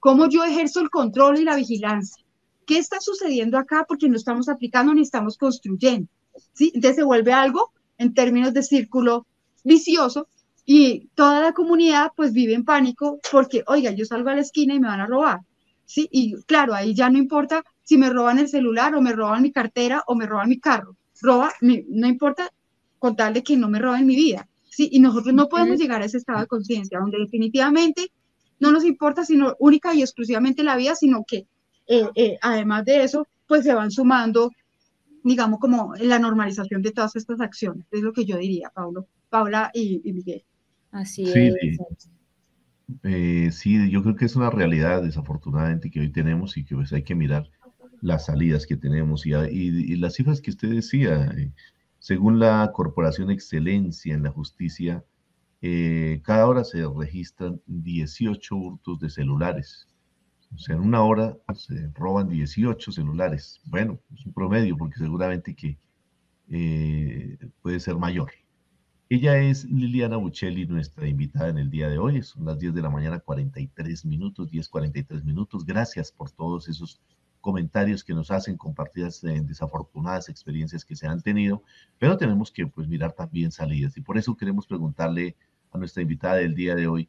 [0.00, 2.24] cómo yo ejerzo el control y la vigilancia.
[2.66, 3.86] ¿Qué está sucediendo acá?
[3.88, 6.08] Porque no estamos aplicando ni estamos construyendo.
[6.52, 6.72] ¿sí?
[6.74, 9.26] Entonces se vuelve algo en términos de círculo
[9.64, 10.28] vicioso
[10.64, 14.74] y toda la comunidad pues vive en pánico porque, oiga, yo salgo a la esquina
[14.74, 15.40] y me van a robar.
[15.84, 16.08] ¿sí?
[16.10, 19.52] Y claro, ahí ya no importa si me roban el celular o me roban mi
[19.52, 20.96] cartera o me roban mi carro.
[21.22, 22.52] Roba, no importa
[22.98, 24.88] con tal de que no me roben mi vida, ¿sí?
[24.92, 28.10] Y nosotros no podemos llegar a ese estado de conciencia donde definitivamente
[28.58, 31.46] no nos importa sino única y exclusivamente la vida, sino que
[31.86, 34.50] eh, eh, además de eso, pues se van sumando,
[35.24, 37.86] digamos, como la normalización de todas estas acciones.
[37.90, 40.44] Es lo que yo diría, Pablo, Paula y, Miguel.
[40.90, 41.54] Así es.
[43.02, 46.92] Eh, sí, yo creo que es una realidad desafortunadamente que hoy tenemos y que pues,
[46.92, 47.50] hay que mirar
[48.00, 51.26] las salidas que tenemos y, y, las cifras que usted decía.
[51.36, 51.52] Eh,
[51.98, 55.04] según la Corporación Excelencia en la Justicia,
[55.60, 59.88] eh, cada hora se registran 18 hurtos de celulares.
[60.56, 63.60] O sea, en una hora se roban 18 celulares.
[63.66, 65.78] Bueno, es un promedio porque seguramente que
[67.60, 68.32] puede ser mayor.
[69.08, 72.22] Ella es Liliana Buccelli, nuestra invitada en el día de hoy.
[72.22, 75.64] Son las 10 de la mañana, 43 minutos, 10, 43 minutos.
[75.64, 77.00] Gracias por todos esos
[77.40, 81.62] comentarios que nos hacen, compartidas en desafortunadas experiencias que se han tenido,
[81.96, 85.36] pero tenemos que pues mirar también salidas y por eso queremos preguntarle
[85.70, 87.08] a nuestra invitada del día de hoy,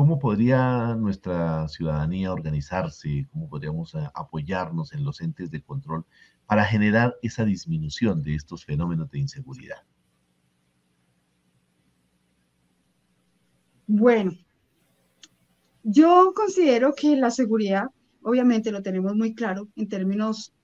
[0.00, 3.28] ¿cómo podría nuestra ciudadanía organizarse?
[3.30, 6.06] ¿Cómo podríamos eh, apoyarnos en los entes de control
[6.46, 9.82] para generar esa disminución de estos fenómenos de inseguridad?
[13.86, 14.32] Bueno,
[15.82, 17.84] yo considero que la seguridad,
[18.22, 20.54] obviamente lo tenemos muy claro en términos,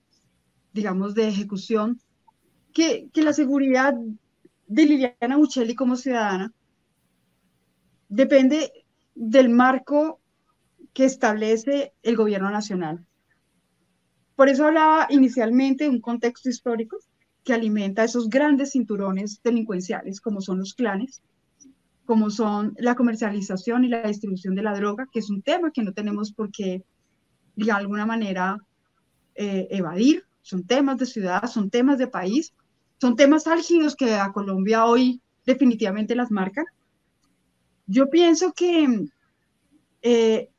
[0.73, 2.01] digamos, de ejecución,
[2.73, 3.93] que, la seguridad
[4.65, 6.51] de Liliana Buccelli como ciudadana
[8.09, 8.86] depende
[9.17, 10.19] del marco
[10.93, 13.05] que establece el gobierno nacional.
[14.35, 16.97] Por eso hablaba inicialmente de un contexto histórico
[17.43, 21.23] que alimenta esos grandes cinturones delincuenciales como son los clanes,
[22.05, 25.81] como son la comercialización y la distribución de la droga, que es un tema que
[25.81, 26.83] no tenemos por qué,
[27.55, 28.57] de alguna manera,
[29.33, 30.23] eh, evadir.
[30.41, 32.53] Son temas de ciudad, son temas de país,
[33.01, 36.65] son temas álgidos que a Colombia hoy definitivamente las marcan.
[37.87, 39.07] Yo pienso que
[40.01, 40.49] eh,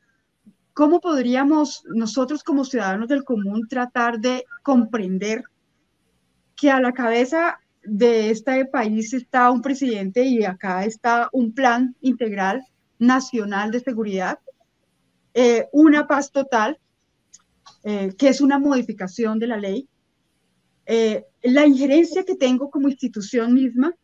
[0.73, 5.45] cómo podríamos nosotros como ciudadanos del común tratar de comprender
[6.57, 11.95] que a la cabeza de este país está un presidente y acá está un plan
[12.01, 12.65] integral
[12.99, 14.39] nacional de seguridad,
[15.35, 16.79] eh, una paz total,
[17.85, 19.89] eh, que es una modificación de la ley,
[20.87, 23.95] eh, la injerencia que tengo como institución misma,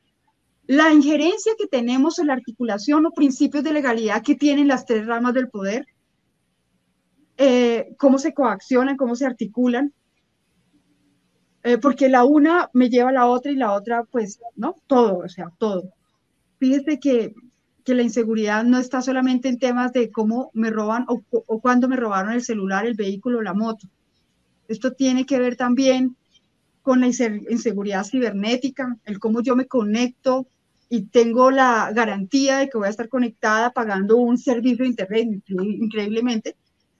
[0.66, 5.06] la injerencia que tenemos en la articulación o principios de legalidad que tienen las tres
[5.06, 5.86] ramas del poder,
[7.98, 9.92] cómo se coaccionan, cómo se articulan,
[11.64, 14.74] eh, porque la una me lleva a la otra y la otra, pues, ¿no?
[14.86, 15.94] Todo, o sea, todo.
[16.58, 17.34] Fíjese que,
[17.84, 21.88] que la inseguridad no está solamente en temas de cómo me roban o, o cuándo
[21.88, 23.88] me robaron el celular, el vehículo, la moto.
[24.68, 26.16] Esto tiene que ver también
[26.82, 30.46] con la inseguridad cibernética, el cómo yo me conecto
[30.94, 35.28] y tengo la garantía de que voy a estar conectada pagando un servicio de internet
[35.48, 36.56] increíblemente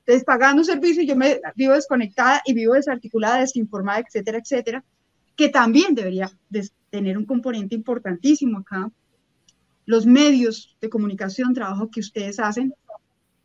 [0.07, 4.85] entonces, pagando un servicio, yo me vivo desconectada y vivo desarticulada, desinformada, etcétera, etcétera,
[5.35, 6.30] que también debería
[6.90, 8.90] tener un componente importantísimo acá.
[9.87, 12.74] Los medios de comunicación, trabajo que ustedes hacen,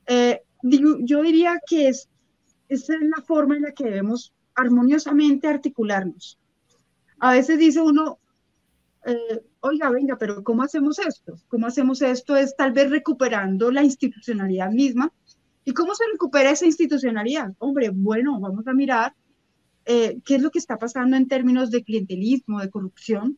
[0.06, 2.10] eh, yo diría que es,
[2.68, 6.38] esa es la forma en la que debemos armoniosamente articularnos.
[7.20, 8.20] A veces dice uno,
[9.06, 11.36] eh, oiga, venga, pero ¿cómo hacemos esto?
[11.48, 12.36] ¿Cómo hacemos esto?
[12.36, 15.12] Es tal vez recuperando la institucionalidad misma,
[15.69, 17.54] ¿Y cómo se recupera esa institucionalidad?
[17.60, 19.13] Hombre, bueno, vamos a mirar
[19.86, 23.38] eh, qué es lo que está pasando en términos de clientelismo, de corrupción,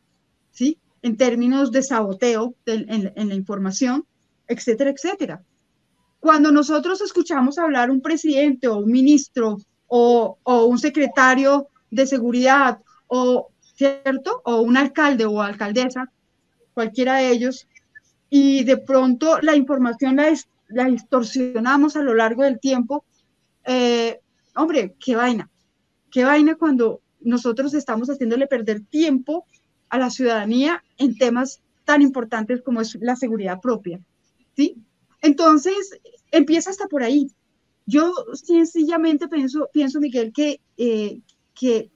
[0.50, 0.78] ¿sí?
[1.02, 4.06] En términos de saboteo en, la información,
[4.48, 5.42] etcétera, etcétera.
[6.20, 12.78] Cuando nosotros escuchamos hablar un presidente o un ministro o, o un secretario de seguridad
[13.08, 13.51] o,
[13.82, 14.42] ¿cierto?
[14.44, 16.12] O un alcalde o alcaldesa,
[16.72, 17.66] cualquiera de ellos,
[18.30, 20.16] y de pronto la información
[20.68, 23.04] la, distorsionamos a lo largo del tiempo,
[23.64, 24.20] eh,
[24.54, 25.50] hombre, qué vaina,
[26.10, 29.46] qué vaina cuando nosotros estamos haciéndole perder tiempo
[29.88, 34.00] a la ciudadanía en temas tan importantes como es la seguridad propia,
[34.56, 34.76] ¿sí?
[35.20, 37.28] Entonces, empieza hasta por ahí.
[37.86, 41.20] Yo sencillamente pienso, pienso Miguel, que, eh,
[41.54, 41.90] que,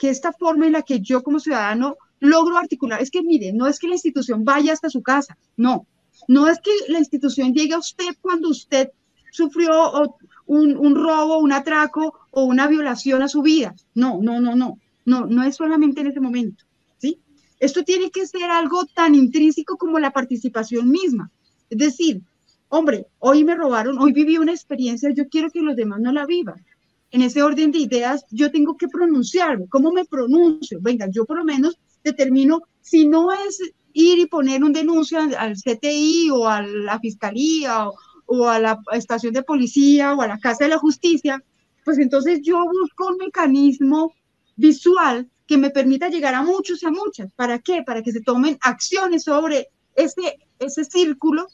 [0.00, 3.66] que esta forma en la que yo como ciudadano logro articular, es que mire, no
[3.66, 5.86] es que la institución vaya hasta su casa, no,
[6.26, 8.88] no es que la institución llegue a usted cuando usted
[9.30, 13.74] sufrió un, un, robo, un atraco o una violación a su vida.
[13.94, 14.78] No, no, no, no.
[15.04, 16.64] No, no es solamente en ese momento.
[16.98, 17.18] ¿sí?
[17.58, 21.30] Esto tiene que ser algo tan intrínseco como la participación misma.
[21.68, 22.22] Es decir,
[22.68, 26.26] hombre, hoy me robaron, hoy viví una experiencia, yo quiero que los demás no la
[26.26, 26.64] vivan.
[27.12, 29.68] En ese orden de ideas, yo tengo que pronunciarme.
[29.68, 30.78] ¿Cómo me pronuncio?
[30.80, 33.60] Venga, yo por lo menos determino, si no es
[33.92, 37.88] ir y poner un denuncio al CTI o a la fiscalía
[38.26, 41.42] o, a la estación de policía o a la casa de la justicia,
[41.84, 44.12] pues entonces yo busco un mecanismo
[44.56, 47.32] visual que me permita llegar a muchos y a muchas.
[47.32, 47.82] ¿Para qué?
[47.84, 51.48] Para que se tomen acciones sobre ese, ese círculo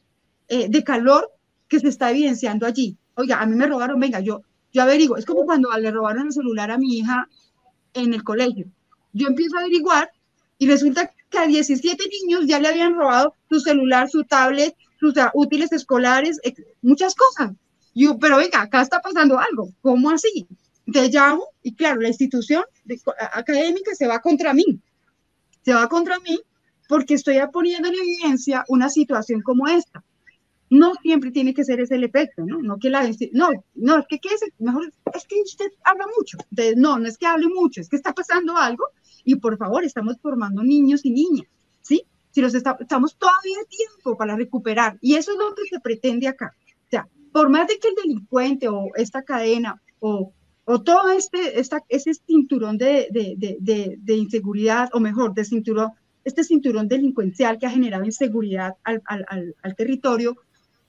[0.48, 1.30] eh, de calor
[1.66, 2.96] que se está evidenciando allí.
[3.14, 4.42] Oiga, a mí me robaron, venga, yo,
[4.72, 5.16] yo averiguo.
[5.16, 7.28] Es como cuando le robaron el celular a mi hija
[7.94, 8.66] en el colegio.
[9.12, 10.10] Yo empiezo a averiguar
[10.58, 15.14] y resulta que a 17 niños ya le habían robado su celular, su tablet, sus
[15.34, 16.40] útiles escolares,
[16.82, 17.52] muchas cosas.
[17.94, 19.70] Yo, pero venga, acá está pasando algo.
[19.80, 20.46] ¿Cómo así?
[20.92, 22.64] Te llamo y claro, la institución
[23.32, 24.78] académica se va contra mí.
[25.62, 26.38] Se va contra mí
[26.88, 30.04] porque estoy poniendo en evidencia una situación como esta.
[30.68, 32.60] No siempre tiene que ser ese el efecto, ¿no?
[32.60, 34.40] No que la no, no, es que, ¿qué es?
[34.58, 36.38] mejor es que usted habla mucho.
[36.76, 38.84] no, no es que hable mucho, es que está pasando algo
[39.24, 41.48] y por favor, estamos formando niños y niñas,
[41.82, 42.04] ¿sí?
[42.30, 44.98] Si los estamos todavía tiempo para recuperar.
[45.00, 46.54] Y eso es lo que se pretende acá.
[46.86, 50.32] O sea, por más de que el delincuente o esta cadena o,
[50.64, 55.90] o todo este, esta, ese cinturón de, de, de, de, inseguridad, o mejor, de cinturón,
[56.24, 60.36] este cinturón delincuencial que ha generado inseguridad al, al, al, territorio,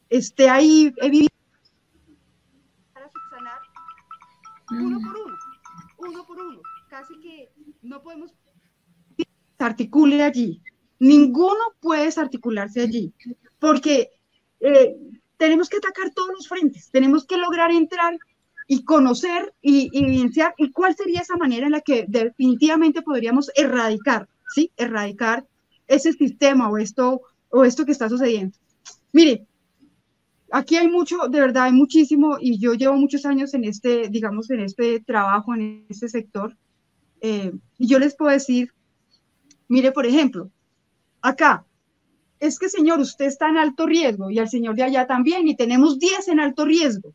[0.10, 1.36] esté ahí evidente
[2.94, 3.60] para subsanar
[4.72, 5.38] uno por uno,
[5.98, 7.50] uno por uno casi que
[7.82, 8.34] no podemos
[9.66, 10.62] articule allí.
[11.00, 13.14] Ninguno puede articularse allí,
[13.60, 14.10] porque
[14.60, 14.96] eh,
[15.38, 18.18] tenemos que atacar todos los frentes, tenemos que lograr entrar
[18.68, 24.28] y conocer y, evidenciar y cuál sería esa manera en la que definitivamente podríamos erradicar,
[24.54, 24.72] ¿sí?
[24.76, 25.46] Erradicar
[25.88, 28.58] ese sistema o esto, o esto que está sucediendo.
[29.14, 29.46] Mire,
[30.52, 34.50] aquí hay mucho, de verdad, hay muchísimo y yo llevo muchos años en este, digamos,
[34.50, 36.56] en este trabajo, en este sector.
[37.22, 38.72] Eh, y yo les puedo decir,
[39.68, 40.50] mire, por ejemplo,
[41.22, 41.66] acá,
[42.40, 45.56] es que señor, usted está en alto riesgo y al señor de allá también y
[45.56, 47.14] tenemos 10 en alto riesgo.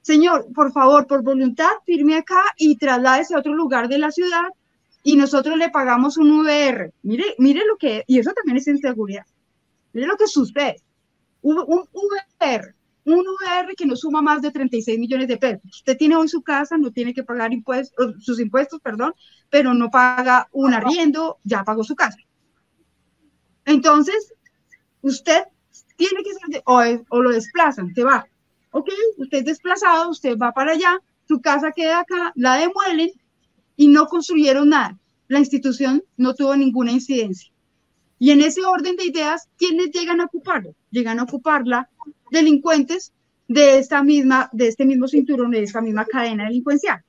[0.00, 4.48] Señor, por favor, por voluntad, firme acá y trasládese a otro lugar de la ciudad
[5.04, 6.92] y nosotros le pagamos un VR.
[7.02, 9.26] Mire, mire lo que, y eso también es inseguridad.
[9.92, 10.76] Mire lo que sucede.
[11.42, 12.74] Un, VR,
[13.04, 15.62] un VR que no suma más de 36 millones de pesos.
[15.64, 19.14] Usted tiene hoy su casa, no tiene que pagar impuestos, sus impuestos, perdón,
[19.50, 22.18] pero no paga un arriendo, ya pagó su casa.
[23.64, 24.32] Entonces,
[25.02, 25.44] usted
[25.96, 26.80] tiene que ser, o,
[27.10, 28.26] o, lo desplazan, te va.
[28.70, 28.88] Ok,
[29.18, 33.10] usted es desplazado, usted va para allá, su casa queda acá, la demuelen
[33.76, 34.98] y no construyeron nada.
[35.28, 37.52] La institución no tuvo ninguna incidencia.
[38.22, 40.76] Y en ese orden de ideas, ¿quiénes llegan a ocuparlo?
[40.92, 41.90] Llegan a ocuparla
[42.30, 43.12] delincuentes
[43.48, 47.02] de esta misma, de este mismo cinturón, de esta misma cadena delincuencial.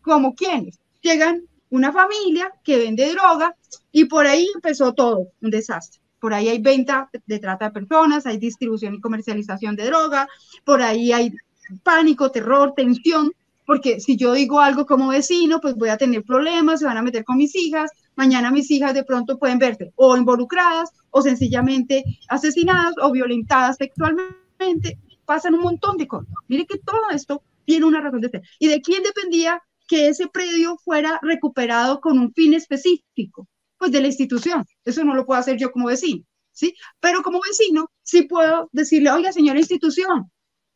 [0.00, 0.80] ¿Como quiénes?
[1.02, 3.54] Llegan una familia que vende droga
[3.92, 6.00] y por ahí empezó todo, un desastre.
[6.18, 10.26] Por ahí hay venta de trata de personas, hay distribución y comercialización de droga,
[10.64, 11.34] por ahí hay
[11.82, 13.30] pánico, terror, tensión,
[13.66, 17.02] porque si yo digo algo como vecino, pues voy a tener problemas, se van a
[17.02, 22.04] meter con mis hijas, mañana mis hijas de pronto pueden verse o involucradas o sencillamente
[22.28, 26.32] asesinadas o violentadas sexualmente, pasan un montón de cosas.
[26.48, 28.42] Mire que todo esto tiene una razón de ser.
[28.58, 33.48] ¿Y de quién dependía que ese predio fuera recuperado con un fin específico?
[33.78, 34.64] pues de la institución.
[34.84, 36.74] Eso no lo puedo hacer yo como vecino, ¿sí?
[37.00, 40.30] Pero como vecino sí puedo decirle, oiga, señora institución,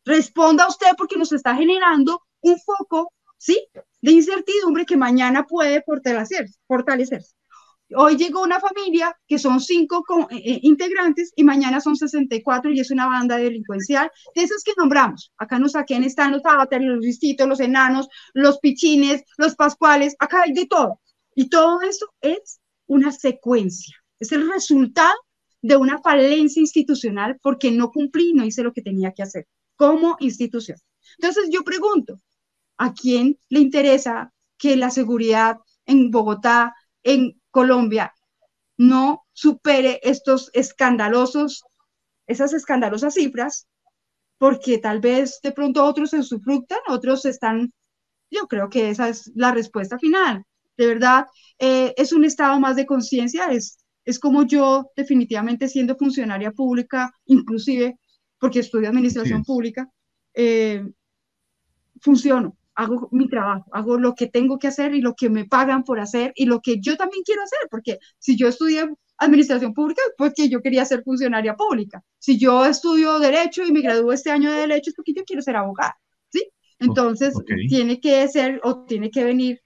[0.05, 3.59] responda usted porque nos está generando un foco, ¿sí?
[4.03, 7.34] De incertidumbre que mañana puede fortalecerse.
[7.97, 12.78] Hoy llegó una familia que son cinco eh, eh, integrantes y mañana son 64 y
[12.78, 15.32] es una banda delincuencial de esas que nombramos.
[15.38, 20.43] Acá nos saquen están los avatares, los listitos, los enanos, los pichines, los pascuales, acá
[20.43, 21.01] hay de todo.
[21.34, 25.16] Y todo eso es una secuencia, es el resultado
[25.62, 30.16] de una falencia institucional porque no cumplí, no hice lo que tenía que hacer como
[30.20, 30.78] institución.
[31.18, 32.20] Entonces yo pregunto,
[32.81, 38.14] ¿a quién le interesa que la seguridad en Bogotá, en Colombia,
[38.78, 41.62] no supere estos escandalosos,
[42.26, 43.68] esas escandalosas cifras?
[44.39, 47.70] Porque tal vez de pronto otros se sufructan, otros están,
[48.31, 50.45] yo creo que esa es la respuesta final.
[50.78, 51.26] De verdad,
[51.59, 57.12] eh, es un estado más de conciencia, es, es como yo definitivamente siendo funcionaria pública,
[57.26, 57.99] inclusive
[58.39, 59.87] porque estudio administración pública,
[60.33, 60.83] eh,
[62.01, 65.85] funciono, hago mi trabajo, hago lo que tengo que hacer y lo que me pagan
[65.85, 70.01] por hacer y lo que yo también quiero hacer, porque si yo estudié administración pública,
[70.16, 72.03] pues que yo quería ser funcionaria pública.
[72.18, 75.43] Si yo estudio derecho y me gradúo este año de derecho, es porque yo quiero
[75.43, 75.95] ser abogada,
[76.31, 76.51] ¿sí?
[76.78, 77.35] Entonces,
[77.68, 79.61] tiene que ser o tiene que venir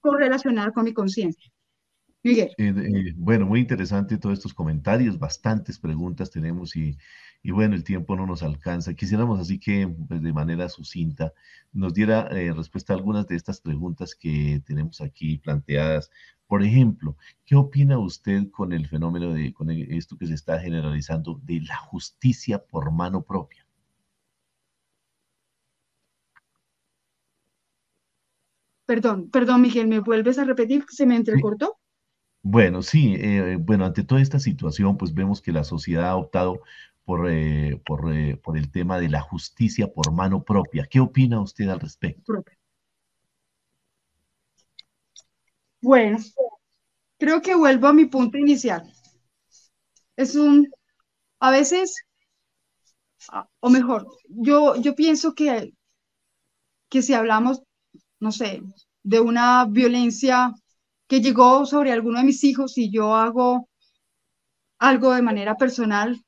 [0.00, 1.50] correlacionada con mi conciencia.
[2.22, 2.54] Miguel.
[2.56, 6.96] Eh, eh, bueno, muy interesante todos estos comentarios, bastantes preguntas tenemos y,
[7.46, 8.94] y, bueno, el tiempo no nos alcanza.
[8.94, 11.32] Quisiéramos así que pues, de manera sucinta
[11.72, 16.10] nos diera eh, respuesta a algunas de estas preguntas que tenemos aquí planteadas.
[16.48, 21.40] Por ejemplo, ¿qué opina usted con el fenómeno de con esto que se está generalizando
[21.44, 23.64] de la justicia por mano propia?
[28.86, 30.84] Perdón, perdón, Miguel, ¿me vuelves a repetir?
[30.88, 31.76] ¿Se me entrecortó?
[32.42, 36.60] Bueno, sí, eh, bueno, ante toda esta situación, pues vemos que la sociedad ha optado
[37.06, 40.86] por, eh, eh, por, el tema de la justicia por mano propia.
[40.90, 42.44] ¿Qué opina usted al respecto?
[45.80, 46.18] Bueno,
[47.18, 48.92] creo que vuelvo a mi punto inicial.
[50.16, 50.68] Es un,
[51.40, 51.94] a veces,
[53.60, 55.72] o mejor, yo, yo pienso que,
[56.90, 57.62] que si hablamos
[58.20, 58.62] no sé,
[59.02, 60.52] de una violencia
[61.06, 63.68] que llegó sobre alguno de mis hijos y yo hago
[64.78, 66.20] algo de manera personal,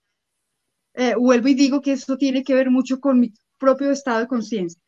[0.99, 4.27] eh, vuelvo y digo que eso tiene que ver mucho con mi propio estado de
[4.27, 4.83] conciencia.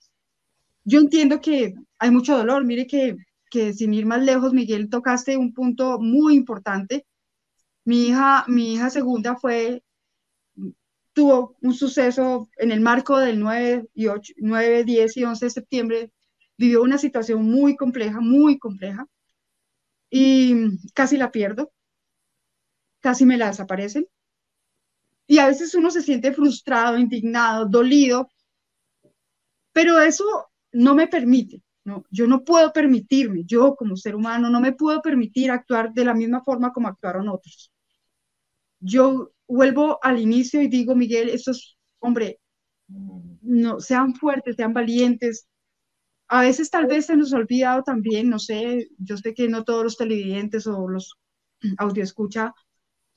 [0.85, 3.17] Yo entiendo que hay mucho dolor, mire que,
[3.51, 7.07] que sin ir más lejos, Miguel, tocaste un punto muy importante.
[7.85, 9.85] Mi hija, mi hija segunda fue,
[11.13, 15.51] tuvo un suceso en el marco del 9, y 8, 9 10 y 11 de
[15.51, 16.13] septiembre
[16.59, 19.07] vivió una situación muy compleja, muy compleja,
[20.11, 20.55] y
[20.95, 21.73] casi la pierdo,
[23.01, 24.07] casi me la desaparecen.
[25.31, 28.29] Y a veces uno se siente frustrado, indignado, dolido,
[29.73, 30.25] pero eso
[30.73, 32.05] no me permite, ¿no?
[32.11, 36.15] Yo no puedo permitirme, yo como ser humano no me puedo permitir actuar de la
[36.15, 37.71] misma forma como actuaron otros.
[38.81, 42.41] Yo vuelvo al inicio y digo, Miguel, estos, hombre,
[42.89, 45.47] no, sean fuertes, sean valientes.
[46.27, 49.63] A veces tal vez se nos ha olvidado también, no sé, yo sé que no
[49.63, 51.15] todos los televidentes o los
[51.79, 52.53] audio escucha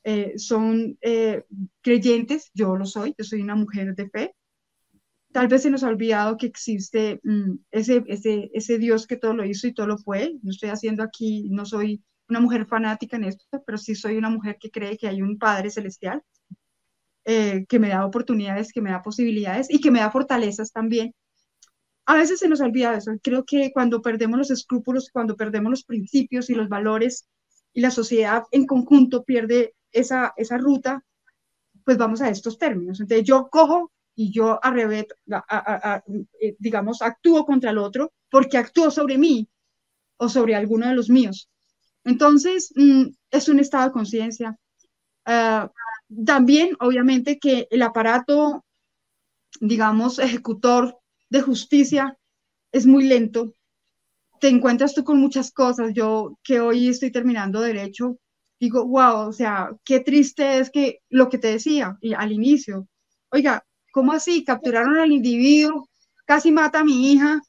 [0.04, 1.45] eh, son eh,
[1.82, 4.36] creyentes, yo lo soy, yo soy una mujer de fe.
[5.32, 9.34] Tal vez se nos ha olvidado que existe mm, ese, ese, ese Dios que todo
[9.34, 10.36] lo hizo y todo lo puede.
[10.43, 14.30] No estoy haciendo aquí, no soy una mujer fanática en esto, pero sí soy una
[14.30, 16.22] mujer que cree que hay un Padre Celestial,
[17.26, 21.14] eh, que me da oportunidades, que me da posibilidades y que me da fortalezas también.
[22.06, 23.14] A veces se nos olvida eso.
[23.22, 27.28] Creo que cuando perdemos los escrúpulos, cuando perdemos los principios y los valores
[27.74, 31.04] y la sociedad en conjunto pierde esa, esa ruta,
[31.86, 33.00] pues vamos a estos términos.
[33.00, 35.16] Entonces yo cojo y yo arrebeto,
[36.39, 39.48] eh, digamos, actúo contra el otro porque actúo sobre mí
[40.18, 41.50] o sobre alguno de los míos.
[42.04, 44.58] Entonces, mm, es un estado de conciencia.
[45.26, 45.72] Ah,
[46.26, 48.64] también, obviamente, que el aparato,
[49.60, 50.98] digamos, ejecutor
[51.30, 52.18] de justicia
[52.72, 53.54] es muy lento.
[54.39, 55.94] Te encuentras tú con muchas cosas.
[55.94, 58.18] Yo que hoy estoy terminando derecho,
[58.64, 62.88] digo, wow, o sea, qué triste es que lo que te decía al inicio,
[63.30, 64.45] oiga, ¿cómo así?
[64.45, 65.89] Capturaron al individuo,
[66.26, 67.41] casi mata a mi hija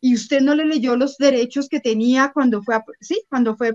[0.00, 3.74] y usted no le leyó los derechos que tenía cuando fue, sí, cuando fue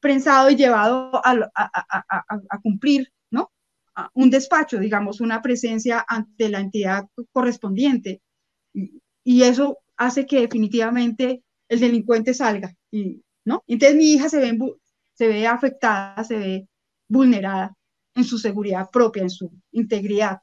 [0.00, 3.52] prensado y llevado a, cumplir, ¿no?
[4.14, 8.20] un despacho, digamos, una presencia ante la entidad correspondiente.
[8.72, 12.74] Y, eso hace que definitivamente el delincuente salga,
[13.44, 13.62] ¿no?
[13.68, 14.58] Entonces mi hija se ve
[15.20, 16.68] se ve afectada, se ve
[17.06, 17.76] vulnerada
[18.14, 20.38] en su seguridad propia, en su integridad.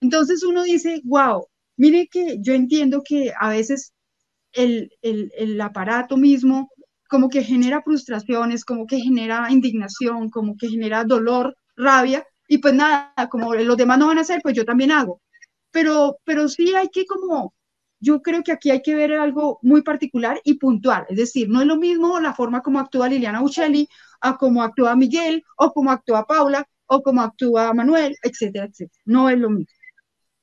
[0.00, 1.46] Entonces uno dice, wow,
[1.76, 3.92] mire que yo entiendo que a veces
[4.52, 6.70] el, el, el aparato mismo
[7.06, 12.72] como que genera frustraciones, como que genera indignación, como que genera dolor, rabia, y pues
[12.72, 15.20] nada, como los demás no van a hacer, pues yo también hago.
[15.70, 17.52] Pero, pero sí hay que como
[18.04, 21.06] yo creo que aquí hay que ver algo muy particular y puntual.
[21.08, 23.88] Es decir, no es lo mismo la forma como actúa Liliana Uccelli
[24.20, 29.02] a cómo actúa Miguel o cómo actúa Paula o cómo actúa Manuel, etcétera, etcétera.
[29.06, 29.72] No es lo mismo.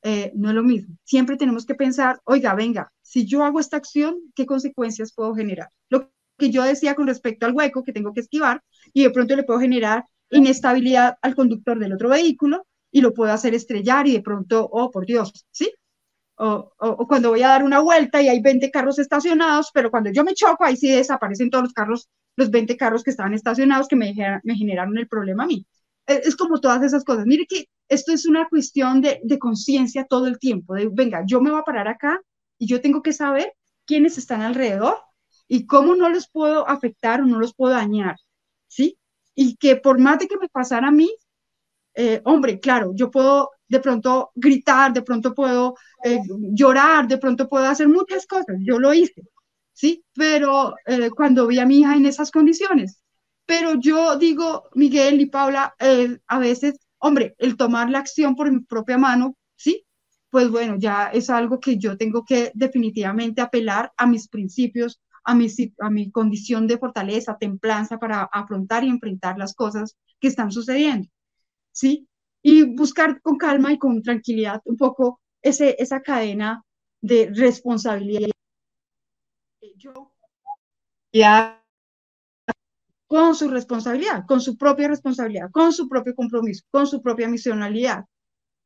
[0.04, 0.96] Eh, no es lo mismo.
[1.04, 5.70] Siempre tenemos que pensar, oiga, venga, si yo hago esta acción, ¿qué consecuencias puedo generar?
[5.90, 9.36] Lo que yo decía con respecto al hueco que tengo que esquivar y de pronto
[9.36, 14.14] le puedo generar inestabilidad al conductor del otro vehículo y lo puedo hacer estrellar y
[14.14, 15.72] de pronto, oh, por Dios, ¿sí?
[16.42, 20.24] O, cuando voy a dar una vuelta y hay 20 carros estacionados, pero cuando yo
[20.24, 23.96] me choco, ahí sí desaparecen todos los carros, los 20 carros que estaban estacionados que
[23.96, 25.66] me, generaron el problema a mí.
[26.08, 27.26] Es, es, como todas esas cosas.
[27.28, 31.42] Mire que esto es una cuestión de, de conciencia todo el tiempo, de, venga, yo
[31.42, 32.20] me voy a parar acá
[32.58, 33.54] y yo tengo que saber
[33.86, 34.98] quiénes están alrededor
[35.48, 38.16] y cómo no los puedo afectar o no los puedo dañar,
[38.68, 38.98] ¿sí?
[39.36, 41.14] Y que por más de que me pasara a mí,
[41.94, 46.20] eh, hombre, claro, yo puedo de pronto gritar, de pronto puedo eh,
[46.54, 49.24] llorar, de pronto puedo hacer muchas cosas, yo lo hice,
[49.72, 50.04] ¿sí?
[50.14, 53.02] Pero eh, cuando vi a mi hija en esas condiciones,
[53.46, 55.74] pero yo digo, Miguel y Paula,
[56.28, 59.86] a veces, hombre, el tomar la acción por mi propia mano, ¿sí?
[60.30, 65.34] Pues bueno, ya es algo que yo tengo que definitivamente apelar a mis principios, a
[65.34, 65.48] mi,
[65.80, 71.08] a mi condición de fortaleza, templanza para afrontar y enfrentar las cosas que están sucediendo.
[71.72, 72.08] ¿sí?
[72.44, 76.64] Y buscar con calma y con tranquilidad un poco ese, esa cadena
[77.02, 78.30] de responsabilidad.
[79.78, 80.12] Yo,
[81.14, 81.64] ya,
[83.08, 88.06] con su responsabilidad, con su propia responsabilidad, con su propio compromiso, con su propia misionalidad.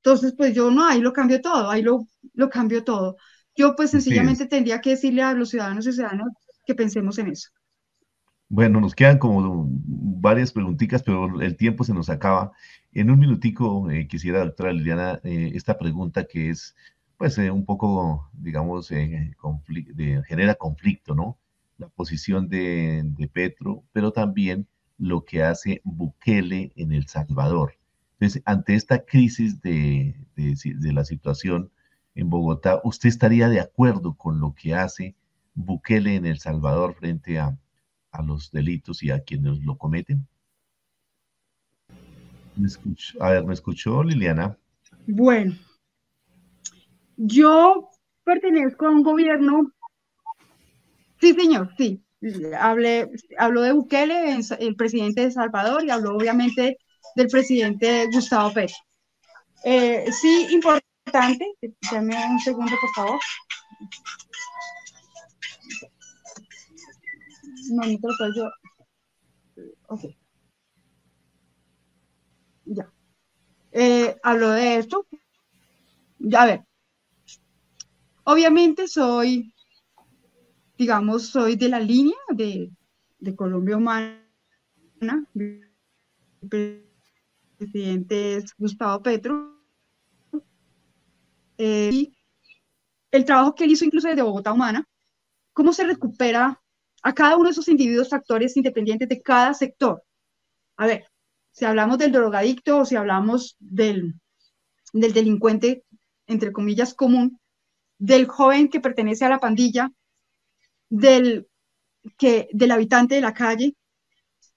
[0.03, 3.17] Entonces, pues yo no, ahí lo cambio todo, ahí lo, lo cambio todo.
[3.55, 6.27] Yo pues sencillamente tendría que decirle a los ciudadanos y ciudadanas
[6.65, 7.49] que pensemos en eso.
[8.47, 12.51] Bueno, nos quedan como varias preguntitas, pero el tiempo se nos acaba.
[12.95, 16.75] En un minutico eh, quisiera, doctora Liliana, eh, esta pregunta que es,
[17.17, 21.37] pues, eh, un poco, digamos, genera conflicto, ¿no?
[21.77, 24.67] La posición de, Petro, pero también
[24.97, 27.77] lo que hace Bukele en El Salvador.
[28.13, 31.71] Entonces, ante esta crisis de, de la situación
[32.15, 35.15] en Bogotá, ¿usted estaría de acuerdo con lo que hace
[35.53, 37.57] Bukele en El Salvador frente a
[38.15, 40.27] a los delitos y a quienes lo cometen.
[43.19, 44.57] A ver, ¿me escuchó Liliana?
[45.07, 45.55] Bueno,
[47.17, 47.89] yo
[48.23, 49.71] pertenezco a un gobierno,
[51.19, 52.01] sí señor, sí,
[52.59, 56.77] Hablé, habló de Bukele, el presidente de Salvador, y habló obviamente
[57.15, 58.73] del presidente Gustavo Pérez.
[59.63, 61.45] Eh, sí, importante,
[61.91, 63.19] dame un segundo, por favor.
[67.71, 68.49] No, no yo.
[69.87, 70.24] Ok.
[72.65, 72.91] Ya.
[73.71, 75.05] Eh, hablo de esto.
[76.19, 76.65] Ya, a ver.
[78.23, 79.53] Obviamente soy,
[80.77, 82.71] digamos, soy de la línea de,
[83.19, 84.21] de Colombia Humana.
[86.51, 86.89] El
[87.57, 89.55] presidente es Gustavo Petro.
[91.57, 92.17] Eh, y
[93.11, 94.87] el trabajo que él hizo incluso desde Bogotá Humana,
[95.53, 96.61] cómo se recupera
[97.01, 100.03] a cada uno de esos individuos factores independientes de cada sector.
[100.75, 101.05] A ver,
[101.55, 104.15] si hablamos del drogadicto o si hablamos del,
[104.91, 105.85] del delincuente,
[106.27, 107.39] entre comillas, común,
[107.97, 109.89] del joven que pertenece a la pandilla,
[110.89, 111.47] del,
[112.17, 113.73] que, del habitante de la calle,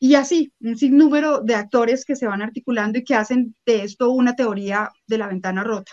[0.01, 4.11] y así, un sinnúmero de actores que se van articulando y que hacen de esto
[4.11, 5.93] una teoría de la ventana rota.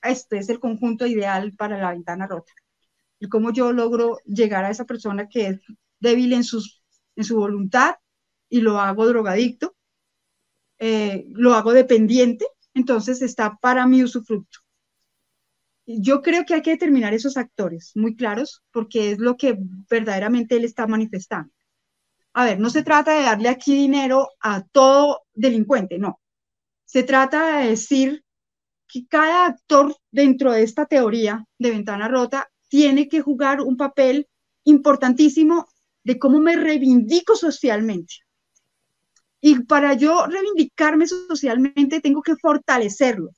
[0.00, 2.52] Este es el conjunto ideal para la ventana rota.
[3.18, 5.60] Y cómo yo logro llegar a esa persona que es
[5.98, 6.82] débil en, sus,
[7.16, 7.96] en su voluntad
[8.48, 9.75] y lo hago drogadicto,
[10.78, 14.60] eh, lo hago dependiente, entonces está para mi usufructo.
[15.86, 19.56] Yo creo que hay que determinar esos actores muy claros porque es lo que
[19.88, 21.52] verdaderamente él está manifestando.
[22.32, 26.20] A ver, no se trata de darle aquí dinero a todo delincuente, no.
[26.84, 28.24] Se trata de decir
[28.88, 34.28] que cada actor dentro de esta teoría de ventana rota tiene que jugar un papel
[34.64, 35.66] importantísimo
[36.04, 38.25] de cómo me reivindico socialmente.
[39.46, 43.30] Y para yo reivindicarme socialmente tengo que fortalecerlo.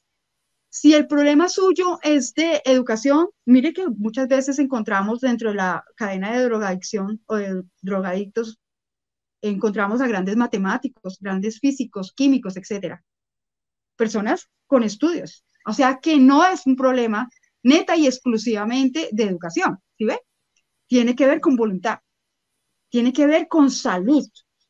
[0.70, 5.84] Si el problema suyo es de educación, mire que muchas veces encontramos dentro de la
[5.96, 8.58] cadena de drogadicción o de drogadictos,
[9.42, 13.04] encontramos a grandes matemáticos, grandes físicos, químicos, etcétera.
[13.94, 15.44] Personas con estudios.
[15.66, 17.28] O sea que no es un problema
[17.62, 20.18] neta y exclusivamente de educación, ¿sí ve?
[20.86, 21.98] Tiene que ver con voluntad
[22.88, 24.26] tiene que ver con salud.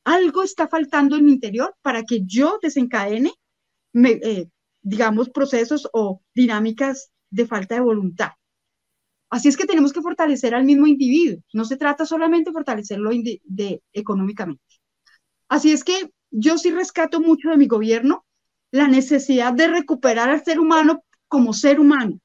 [0.09, 3.31] Algo está faltando en mi interior para que yo desencadene,
[3.93, 4.49] eh,
[4.81, 8.31] digamos, procesos o dinámicas de falta de voluntad.
[9.29, 11.43] Así es que tenemos que fortalecer al mismo individuo.
[11.53, 14.63] No se trata solamente de fortalecerlo de, económicamente.
[15.47, 18.25] Así es que yo sí rescato mucho de mi gobierno
[18.71, 22.19] la necesidad de recuperar al ser humano como ser humano,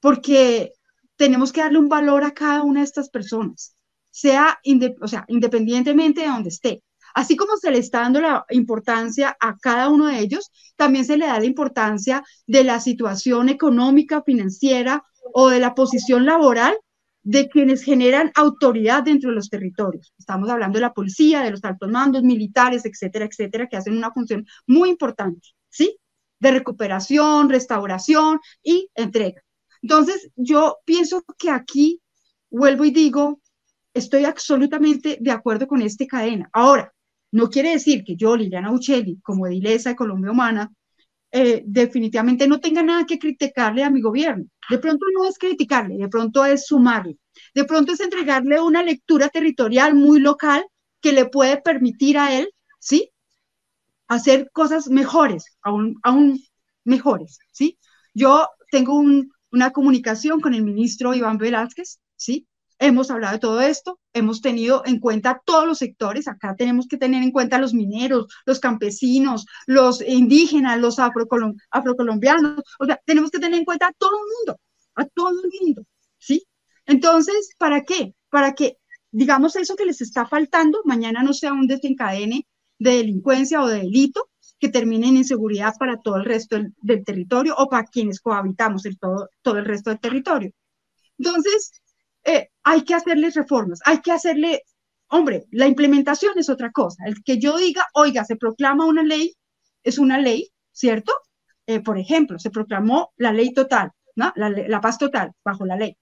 [0.00, 0.72] porque
[1.16, 3.76] tenemos que darle un valor a cada una de estas personas
[4.16, 4.58] sea,
[5.02, 6.82] o sea independientemente de donde esté.
[7.16, 11.16] Así como se le está dando la importancia a cada uno de ellos, también se
[11.16, 15.02] le da la importancia de la situación económica, financiera
[15.32, 16.76] o de la posición laboral
[17.22, 20.12] de quienes generan autoridad dentro de los territorios.
[20.18, 24.12] Estamos hablando de la policía, de los altos mandos militares, etcétera, etcétera, que hacen una
[24.12, 25.96] función muy importante, ¿sí?
[26.38, 29.40] De recuperación, restauración y entrega.
[29.80, 32.02] Entonces, yo pienso que aquí,
[32.50, 33.40] vuelvo y digo,
[33.94, 36.50] estoy absolutamente de acuerdo con este cadena.
[36.52, 36.92] Ahora,
[37.36, 40.72] no quiere decir que yo, Liliana Uccelli, como edilesa de Colombia Humana,
[41.30, 44.46] eh, definitivamente no tenga nada que criticarle a mi gobierno.
[44.70, 47.18] De pronto no es criticarle, de pronto es sumarle.
[47.54, 50.64] De pronto es entregarle una lectura territorial muy local
[51.02, 52.48] que le puede permitir a él,
[52.80, 53.10] ¿sí?
[54.08, 56.40] Hacer cosas mejores, aún, aún
[56.84, 57.78] mejores, ¿sí?
[58.14, 58.98] Yo tengo
[59.52, 62.46] una comunicación con el ministro Iván Velázquez, ¿sí?
[62.78, 66.98] Hemos hablado de todo esto, hemos tenido en cuenta todos los sectores, acá tenemos que
[66.98, 73.38] tener en cuenta los mineros, los campesinos, los indígenas, los afrocolombianos, o sea, tenemos que
[73.38, 74.60] tener en cuenta a todo el mundo,
[74.94, 75.84] a todo el mundo,
[76.18, 76.46] ¿sí?
[76.84, 78.14] Entonces, ¿para qué?
[78.28, 78.76] Para que,
[79.10, 82.46] digamos, eso que les está faltando, mañana no sea un desencadene
[82.78, 87.54] de delincuencia o de delito que termine en inseguridad para todo el resto del, territorio
[87.56, 90.52] o para quienes cohabitamos el todo, todo el resto del territorio.
[91.18, 91.72] Entonces,
[92.26, 94.62] eh, hay que hacerles reformas, hay que hacerle,
[95.08, 97.04] hombre, la implementación es otra cosa.
[97.06, 99.34] El que yo diga, oiga, se proclama una ley,
[99.84, 101.12] es una ley, ¿cierto?
[101.66, 104.32] Eh, por ejemplo, se proclamó la ley total, ¿no?
[104.34, 105.96] La, la paz total bajo la ley.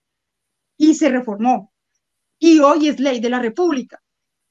[0.79, 1.73] Y se reformó.
[2.39, 4.01] Y hoy es ley de la República.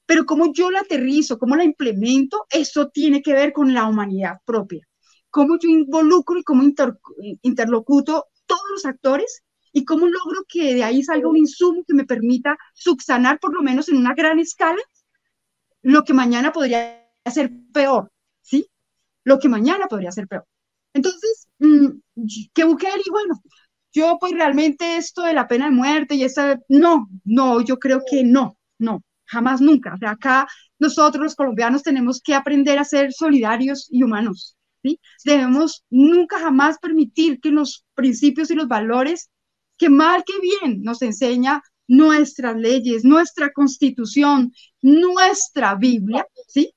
[0.06, 4.36] Pero como yo la aterrizo, cómo la implemento, eso tiene que ver con la humanidad
[4.44, 4.86] propia.
[5.30, 6.62] Cómo yo involucro y cómo
[7.42, 9.42] interlocuto todos los actores
[9.74, 13.60] y cómo logro que de ahí salga un insumo que me permita subsanar por lo
[13.60, 14.80] menos en una gran escala
[15.82, 18.10] lo que mañana podría ser peor,
[18.40, 18.66] ¿sí?
[19.24, 20.46] Lo que mañana podría ser peor.
[20.94, 21.88] Entonces, mm,
[22.54, 23.02] ¿qué Bukele?
[23.10, 23.42] Bueno,
[23.92, 28.02] yo pues realmente esto de la pena de muerte y esa, no, no, yo creo
[28.08, 29.94] que no, no, jamás nunca.
[29.94, 30.46] O sea, acá
[30.78, 34.56] nosotros los colombianos tenemos que aprender a ser solidarios y humanos.
[34.82, 35.00] ¿sí?
[35.24, 39.30] Debemos nunca jamás permitir que los principios y los valores,
[39.76, 44.52] que mal que bien nos enseña nuestras leyes, nuestra constitución,
[44.82, 46.74] nuestra Biblia, ¿sí?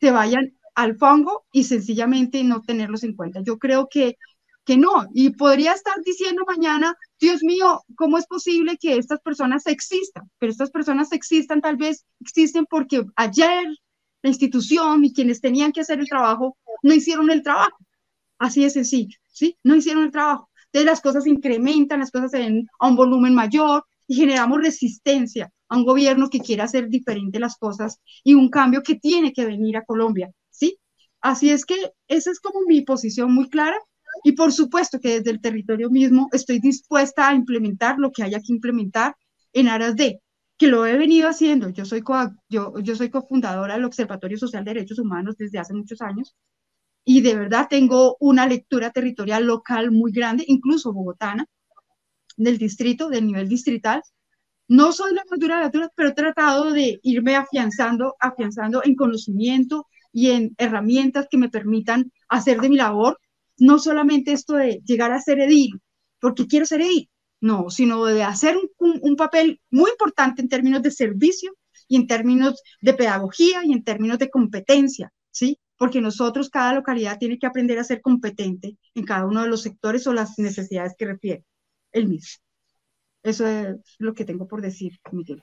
[0.00, 3.40] Se vayan al fango y sencillamente no tenerlos en cuenta.
[3.42, 4.16] Yo creo que,
[4.64, 9.66] que no, y podría estar diciendo mañana, Dios mío, ¿cómo es posible que estas personas
[9.66, 10.30] existan?
[10.38, 13.66] Pero estas personas existan, tal vez existen porque ayer
[14.22, 17.78] la institución y quienes tenían que hacer el trabajo no hicieron el trabajo.
[18.38, 19.58] Así de sencillo, ¿sí?
[19.64, 20.47] No hicieron el trabajo.
[20.72, 25.50] Entonces las cosas incrementan, las cosas se ven a un volumen mayor y generamos resistencia
[25.68, 29.44] a un gobierno que quiera hacer diferente las cosas y un cambio que tiene que
[29.46, 30.78] venir a Colombia, ¿sí?
[31.20, 33.76] Así es que esa es como mi posición muy clara
[34.24, 38.40] y por supuesto que desde el territorio mismo estoy dispuesta a implementar lo que haya
[38.40, 39.16] que implementar
[39.52, 40.20] en aras de
[40.58, 41.68] que lo he venido haciendo.
[41.70, 42.02] Yo soy,
[42.48, 46.34] yo, yo soy cofundadora del Observatorio Social de Derechos Humanos desde hace muchos años
[47.10, 51.46] y de verdad tengo una lectura territorial local muy grande, incluso bogotana,
[52.36, 54.02] del distrito, del nivel distrital.
[54.68, 59.86] No soy la más dura de pero he tratado de irme afianzando, afianzando en conocimiento
[60.12, 63.18] y en herramientas que me permitan hacer de mi labor,
[63.56, 65.80] no solamente esto de llegar a ser edil,
[66.20, 67.08] porque quiero ser edil,
[67.40, 71.56] no, sino de hacer un, papel muy importante en términos de servicio
[71.88, 75.58] y en términos de pedagogía y en términos de competencia, ¿sí?
[75.78, 79.62] Porque nosotros, cada localidad tiene que aprender a ser competente en cada uno de los
[79.62, 81.44] sectores o las necesidades que refiere
[81.92, 82.42] el mismo.
[83.22, 85.42] Eso es lo que tengo por decir, Miguel.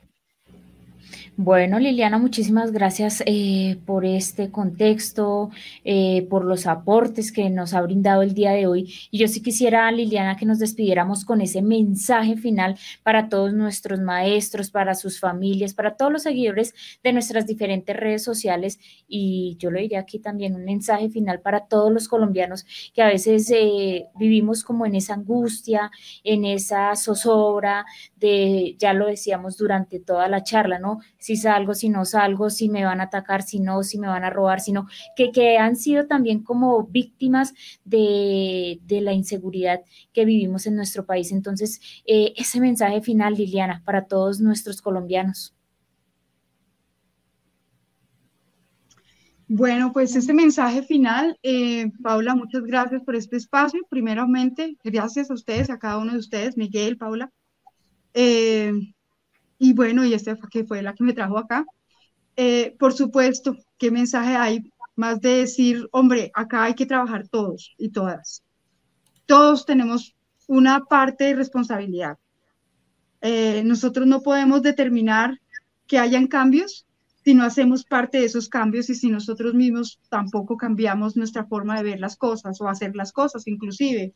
[1.38, 5.49] Bueno, Liliana, muchísimas gracias eh, por este contexto,
[5.84, 8.93] eh, por los aportes que nos ha brindado el día de hoy.
[9.12, 13.99] Y yo sí quisiera, Liliana, que nos despidiéramos con ese mensaje final para todos nuestros
[13.99, 18.80] maestros, para sus familias, para todos los seguidores de nuestras diferentes redes sociales.
[19.08, 23.08] Y yo lo diría aquí también, un mensaje final para todos los colombianos que a
[23.08, 25.91] veces eh, vivimos como en esa angustia,
[26.24, 27.86] en esa zozobra
[28.16, 30.94] de, ya lo decíamos durante toda la charla, ¿no?
[31.17, 34.23] Si salgo, si no salgo, si me van a atacar, si no, si me van
[34.23, 39.81] a robar, sino que, que han sido también como víctimas de, la inseguridad
[40.13, 41.31] que vivimos en nuestro país.
[41.31, 45.55] Entonces, eh, ese mensaje final, Liliana, para todos nuestros colombianos.
[49.47, 53.79] Bueno, pues este mensaje final, eh, Paula, muchas gracias por este espacio.
[53.89, 57.31] Primeramente, gracias a ustedes, a cada uno de ustedes, Miguel, Paula.
[58.15, 58.73] Eh,
[59.58, 61.66] y bueno, y esta que fue la que me trajo acá.
[62.36, 64.72] Eh, por supuesto, ¿qué mensaje hay?
[64.95, 68.43] Más de decir, hombre, acá hay que trabajar todos y todas.
[69.26, 70.16] Todos tenemos
[70.47, 72.18] una parte de responsabilidad.
[73.22, 75.39] Eh, nosotros no podemos determinar
[75.88, 76.86] que hayan cambios
[77.24, 81.76] si no hacemos parte de esos cambios y si nosotros mismos tampoco cambiamos nuestra forma
[81.76, 84.14] de ver las cosas o hacer las cosas, inclusive.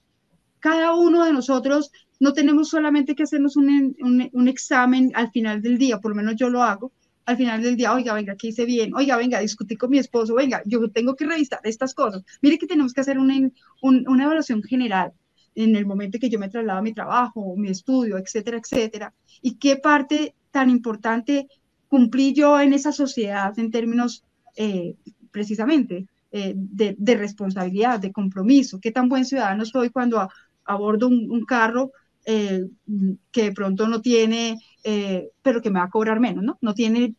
[0.60, 3.96] Cada uno de nosotros no tenemos solamente que hacernos un,
[4.34, 6.92] un, examen al final del día, por lo menos yo lo hago,
[7.26, 8.94] al final del día, oiga, venga, ¿qué hice bien?
[8.96, 12.24] Oiga, venga, discutí con mi esposo, venga, yo tengo que revisar estas cosas.
[12.42, 13.36] Mire que tenemos que hacer una,
[13.82, 15.14] una evaluación general
[15.56, 19.14] en el momento que yo me traslado a mi trabajo, mi estudio, etcétera, etcétera.
[19.42, 21.48] Y qué parte tan importante
[21.88, 24.24] cumplí yo en esa sociedad en términos
[24.56, 24.96] eh,
[25.32, 28.80] precisamente eh, de, de, responsabilidad, de compromiso.
[28.80, 30.30] Qué tan buen ciudadano soy cuando
[30.74, 31.92] abordo un carro
[32.32, 32.68] eh,
[33.32, 36.58] que de pronto no tiene, eh, pero que me va a cobrar menos, ¿no?
[36.62, 37.16] No tiene,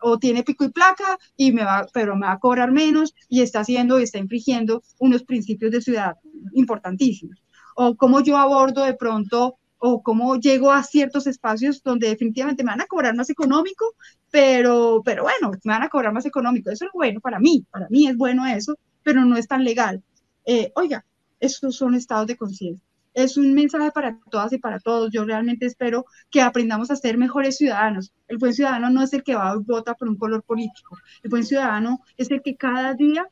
[0.00, 3.42] o tiene pico y placa, y me va, pero me va a cobrar menos y
[3.42, 6.16] está haciendo y está infringiendo unos principios de ciudad
[6.54, 7.42] importantísimos.
[7.76, 12.70] O cómo yo abordo de pronto o cómo llego a ciertos espacios donde definitivamente me
[12.70, 13.94] van a cobrar más económico,
[14.30, 16.70] pero, pero bueno, me van a cobrar más económico.
[16.70, 20.02] Eso es bueno para mí, para mí es bueno eso, pero no es tan legal.
[20.46, 21.04] Eh, oiga,
[21.40, 25.10] esos son estados de conciencia es un mensaje para todas y para todos.
[25.12, 28.12] Yo realmente espero que aprendamos a ser mejores ciudadanos.
[28.28, 30.96] El buen ciudadano no es el que va a vota por un color político.
[31.22, 33.26] El buen ciudadano es el que cada día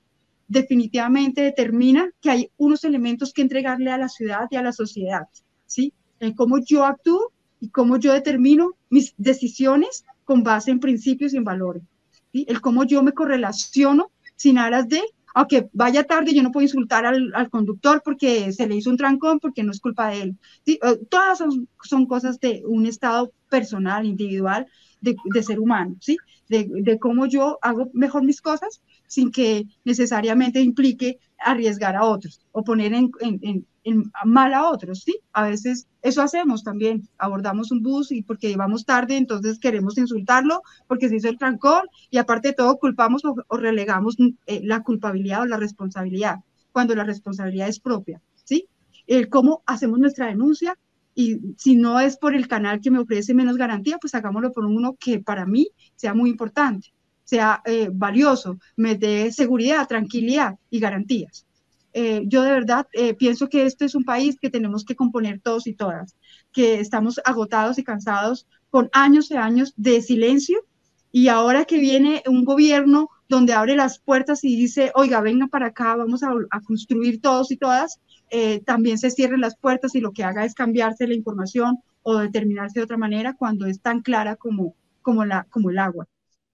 [0.48, 5.28] definitivamente determina que hay unos elementos que entregarle a la ciudad y a la sociedad,
[5.66, 5.92] ¿sí?
[6.20, 11.36] En cómo yo actúo y cómo yo determino mis decisiones con base en principios y
[11.36, 11.82] en valores,
[12.32, 12.46] ¿sí?
[12.48, 15.02] El cómo yo me correlaciono sin aras de
[15.38, 19.38] aunque vaya tarde, yo no puedo insultar al, conductor porque se le hizo un trancón,
[19.38, 20.36] porque no es culpa de él.
[20.66, 20.80] ¿sí?
[20.82, 24.66] Eh, todas son, cosas de un estado personal, individual,
[25.00, 25.14] de,
[25.44, 26.16] ser humano, ¿sí?
[26.48, 32.64] De, cómo yo hago mejor mis cosas sin que necesariamente implique arriesgar a otros o
[32.64, 33.64] poner en,
[34.24, 35.18] mal a otros, ¿sí?
[35.32, 40.62] A veces eso hacemos también, abordamos un bus y porque llevamos tarde, entonces queremos insultarlo
[40.86, 44.16] porque se hizo el trancón y aparte de todo culpamos o, relegamos
[44.46, 46.36] eh, la culpabilidad o la responsabilidad,
[46.72, 48.68] cuando la responsabilidad es propia, ¿sí?
[49.06, 50.76] El cómo hacemos nuestra denuncia
[51.14, 54.64] y si no es por el canal que me ofrece menos garantía, pues hagámoslo por
[54.64, 56.92] uno que para mí sea muy importante,
[57.24, 61.47] sea eh, valioso, me dé seguridad, tranquilidad y garantías.
[62.00, 65.40] Eh, yo de verdad eh, pienso que este es un país que tenemos que componer
[65.40, 66.14] todos y todas,
[66.52, 70.64] que estamos agotados y cansados con años y años de silencio
[71.10, 75.66] y ahora que viene un gobierno donde abre las puertas y dice, oiga, venga para
[75.66, 76.30] acá, vamos a,
[76.64, 77.98] construir todos y todas,
[78.30, 82.18] eh, también se cierren las puertas y lo que haga es cambiarse la información o
[82.18, 86.06] determinarse de otra manera cuando es tan clara como, como, la, como el agua.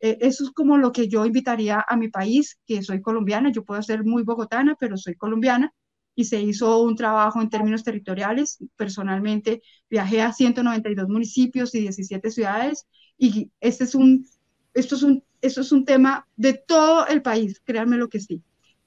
[0.05, 3.65] Eh, eso es como lo que yo invitaría a mi país, que soy colombiana, yo
[3.65, 5.73] puedo ser muy bogotana, pero soy colombiana,
[6.15, 8.59] y se hizo un trabajo en términos territoriales.
[8.77, 12.87] Personalmente viajé a 192 municipios y 17 ciudades,
[13.17, 14.27] y este es un,
[14.75, 18.43] esto, es un, esto es un tema de todo el país, créanme lo que sí,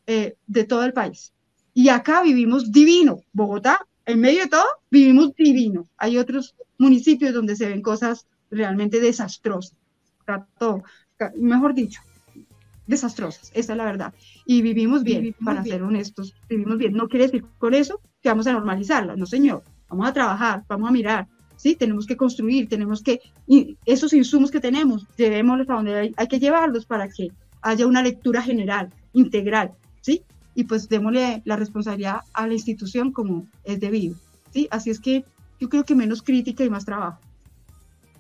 [0.06, 1.34] eh, de todo el país.
[1.74, 5.90] Y acá vivimos divino, Bogotá, en medio de todo, vivimos divino.
[5.98, 9.76] Hay otros municipios donde se ven cosas realmente desastrosas.
[10.60, 10.84] Todo,
[11.36, 12.02] mejor dicho,
[12.88, 14.14] desastrosas, esa es la verdad.
[14.46, 16.94] Y vivimos bien, para ser honestos, vivimos bien.
[16.94, 20.90] No quiere decir con eso que vamos a normalizarla, no señor, vamos a trabajar, vamos
[20.90, 21.76] a mirar, ¿sí?
[21.76, 26.28] Tenemos que construir, tenemos que, y esos insumos que tenemos, llevémoslos a donde hay, hay,
[26.28, 30.24] que llevarlos para que haya una lectura general, integral, ¿sí?
[30.56, 34.16] Y pues démosle la responsabilidad a la institución como es debido,
[34.52, 34.68] ¿sí?
[34.72, 35.26] Así es que
[35.60, 37.20] yo creo que menos crítica y más trabajo.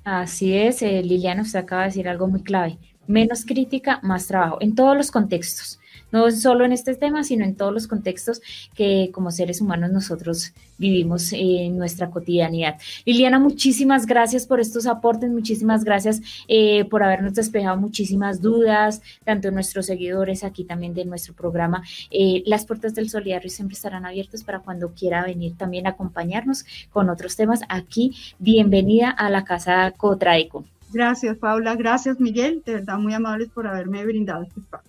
[0.10, 2.78] Así es, eh, Liliana, usted acaba de decir algo muy clave.
[3.08, 5.82] Menos crítica, más trabajo, en todos los contextos
[6.12, 8.42] no solo en este tema, sino en todos los contextos
[8.76, 12.78] que como seres humanos nosotros vivimos en nuestra cotidianidad.
[13.06, 19.52] Liliana, muchísimas gracias por estos aportes, muchísimas gracias eh, por habernos despejado muchísimas dudas, tanto
[19.52, 21.84] nuestros seguidores aquí también de nuestro programa.
[22.12, 26.66] Eh, las puertas del Solidario siempre estarán abiertas para cuando quiera venir también a acompañarnos
[26.92, 27.62] con otros temas.
[27.70, 30.64] Aquí, bienvenida a la Casa Cotraeco.
[30.92, 31.76] Gracias, Paula.
[31.76, 32.64] Gracias, Miguel.
[32.66, 34.86] De verdad, muy amables por haberme brindado este espacio.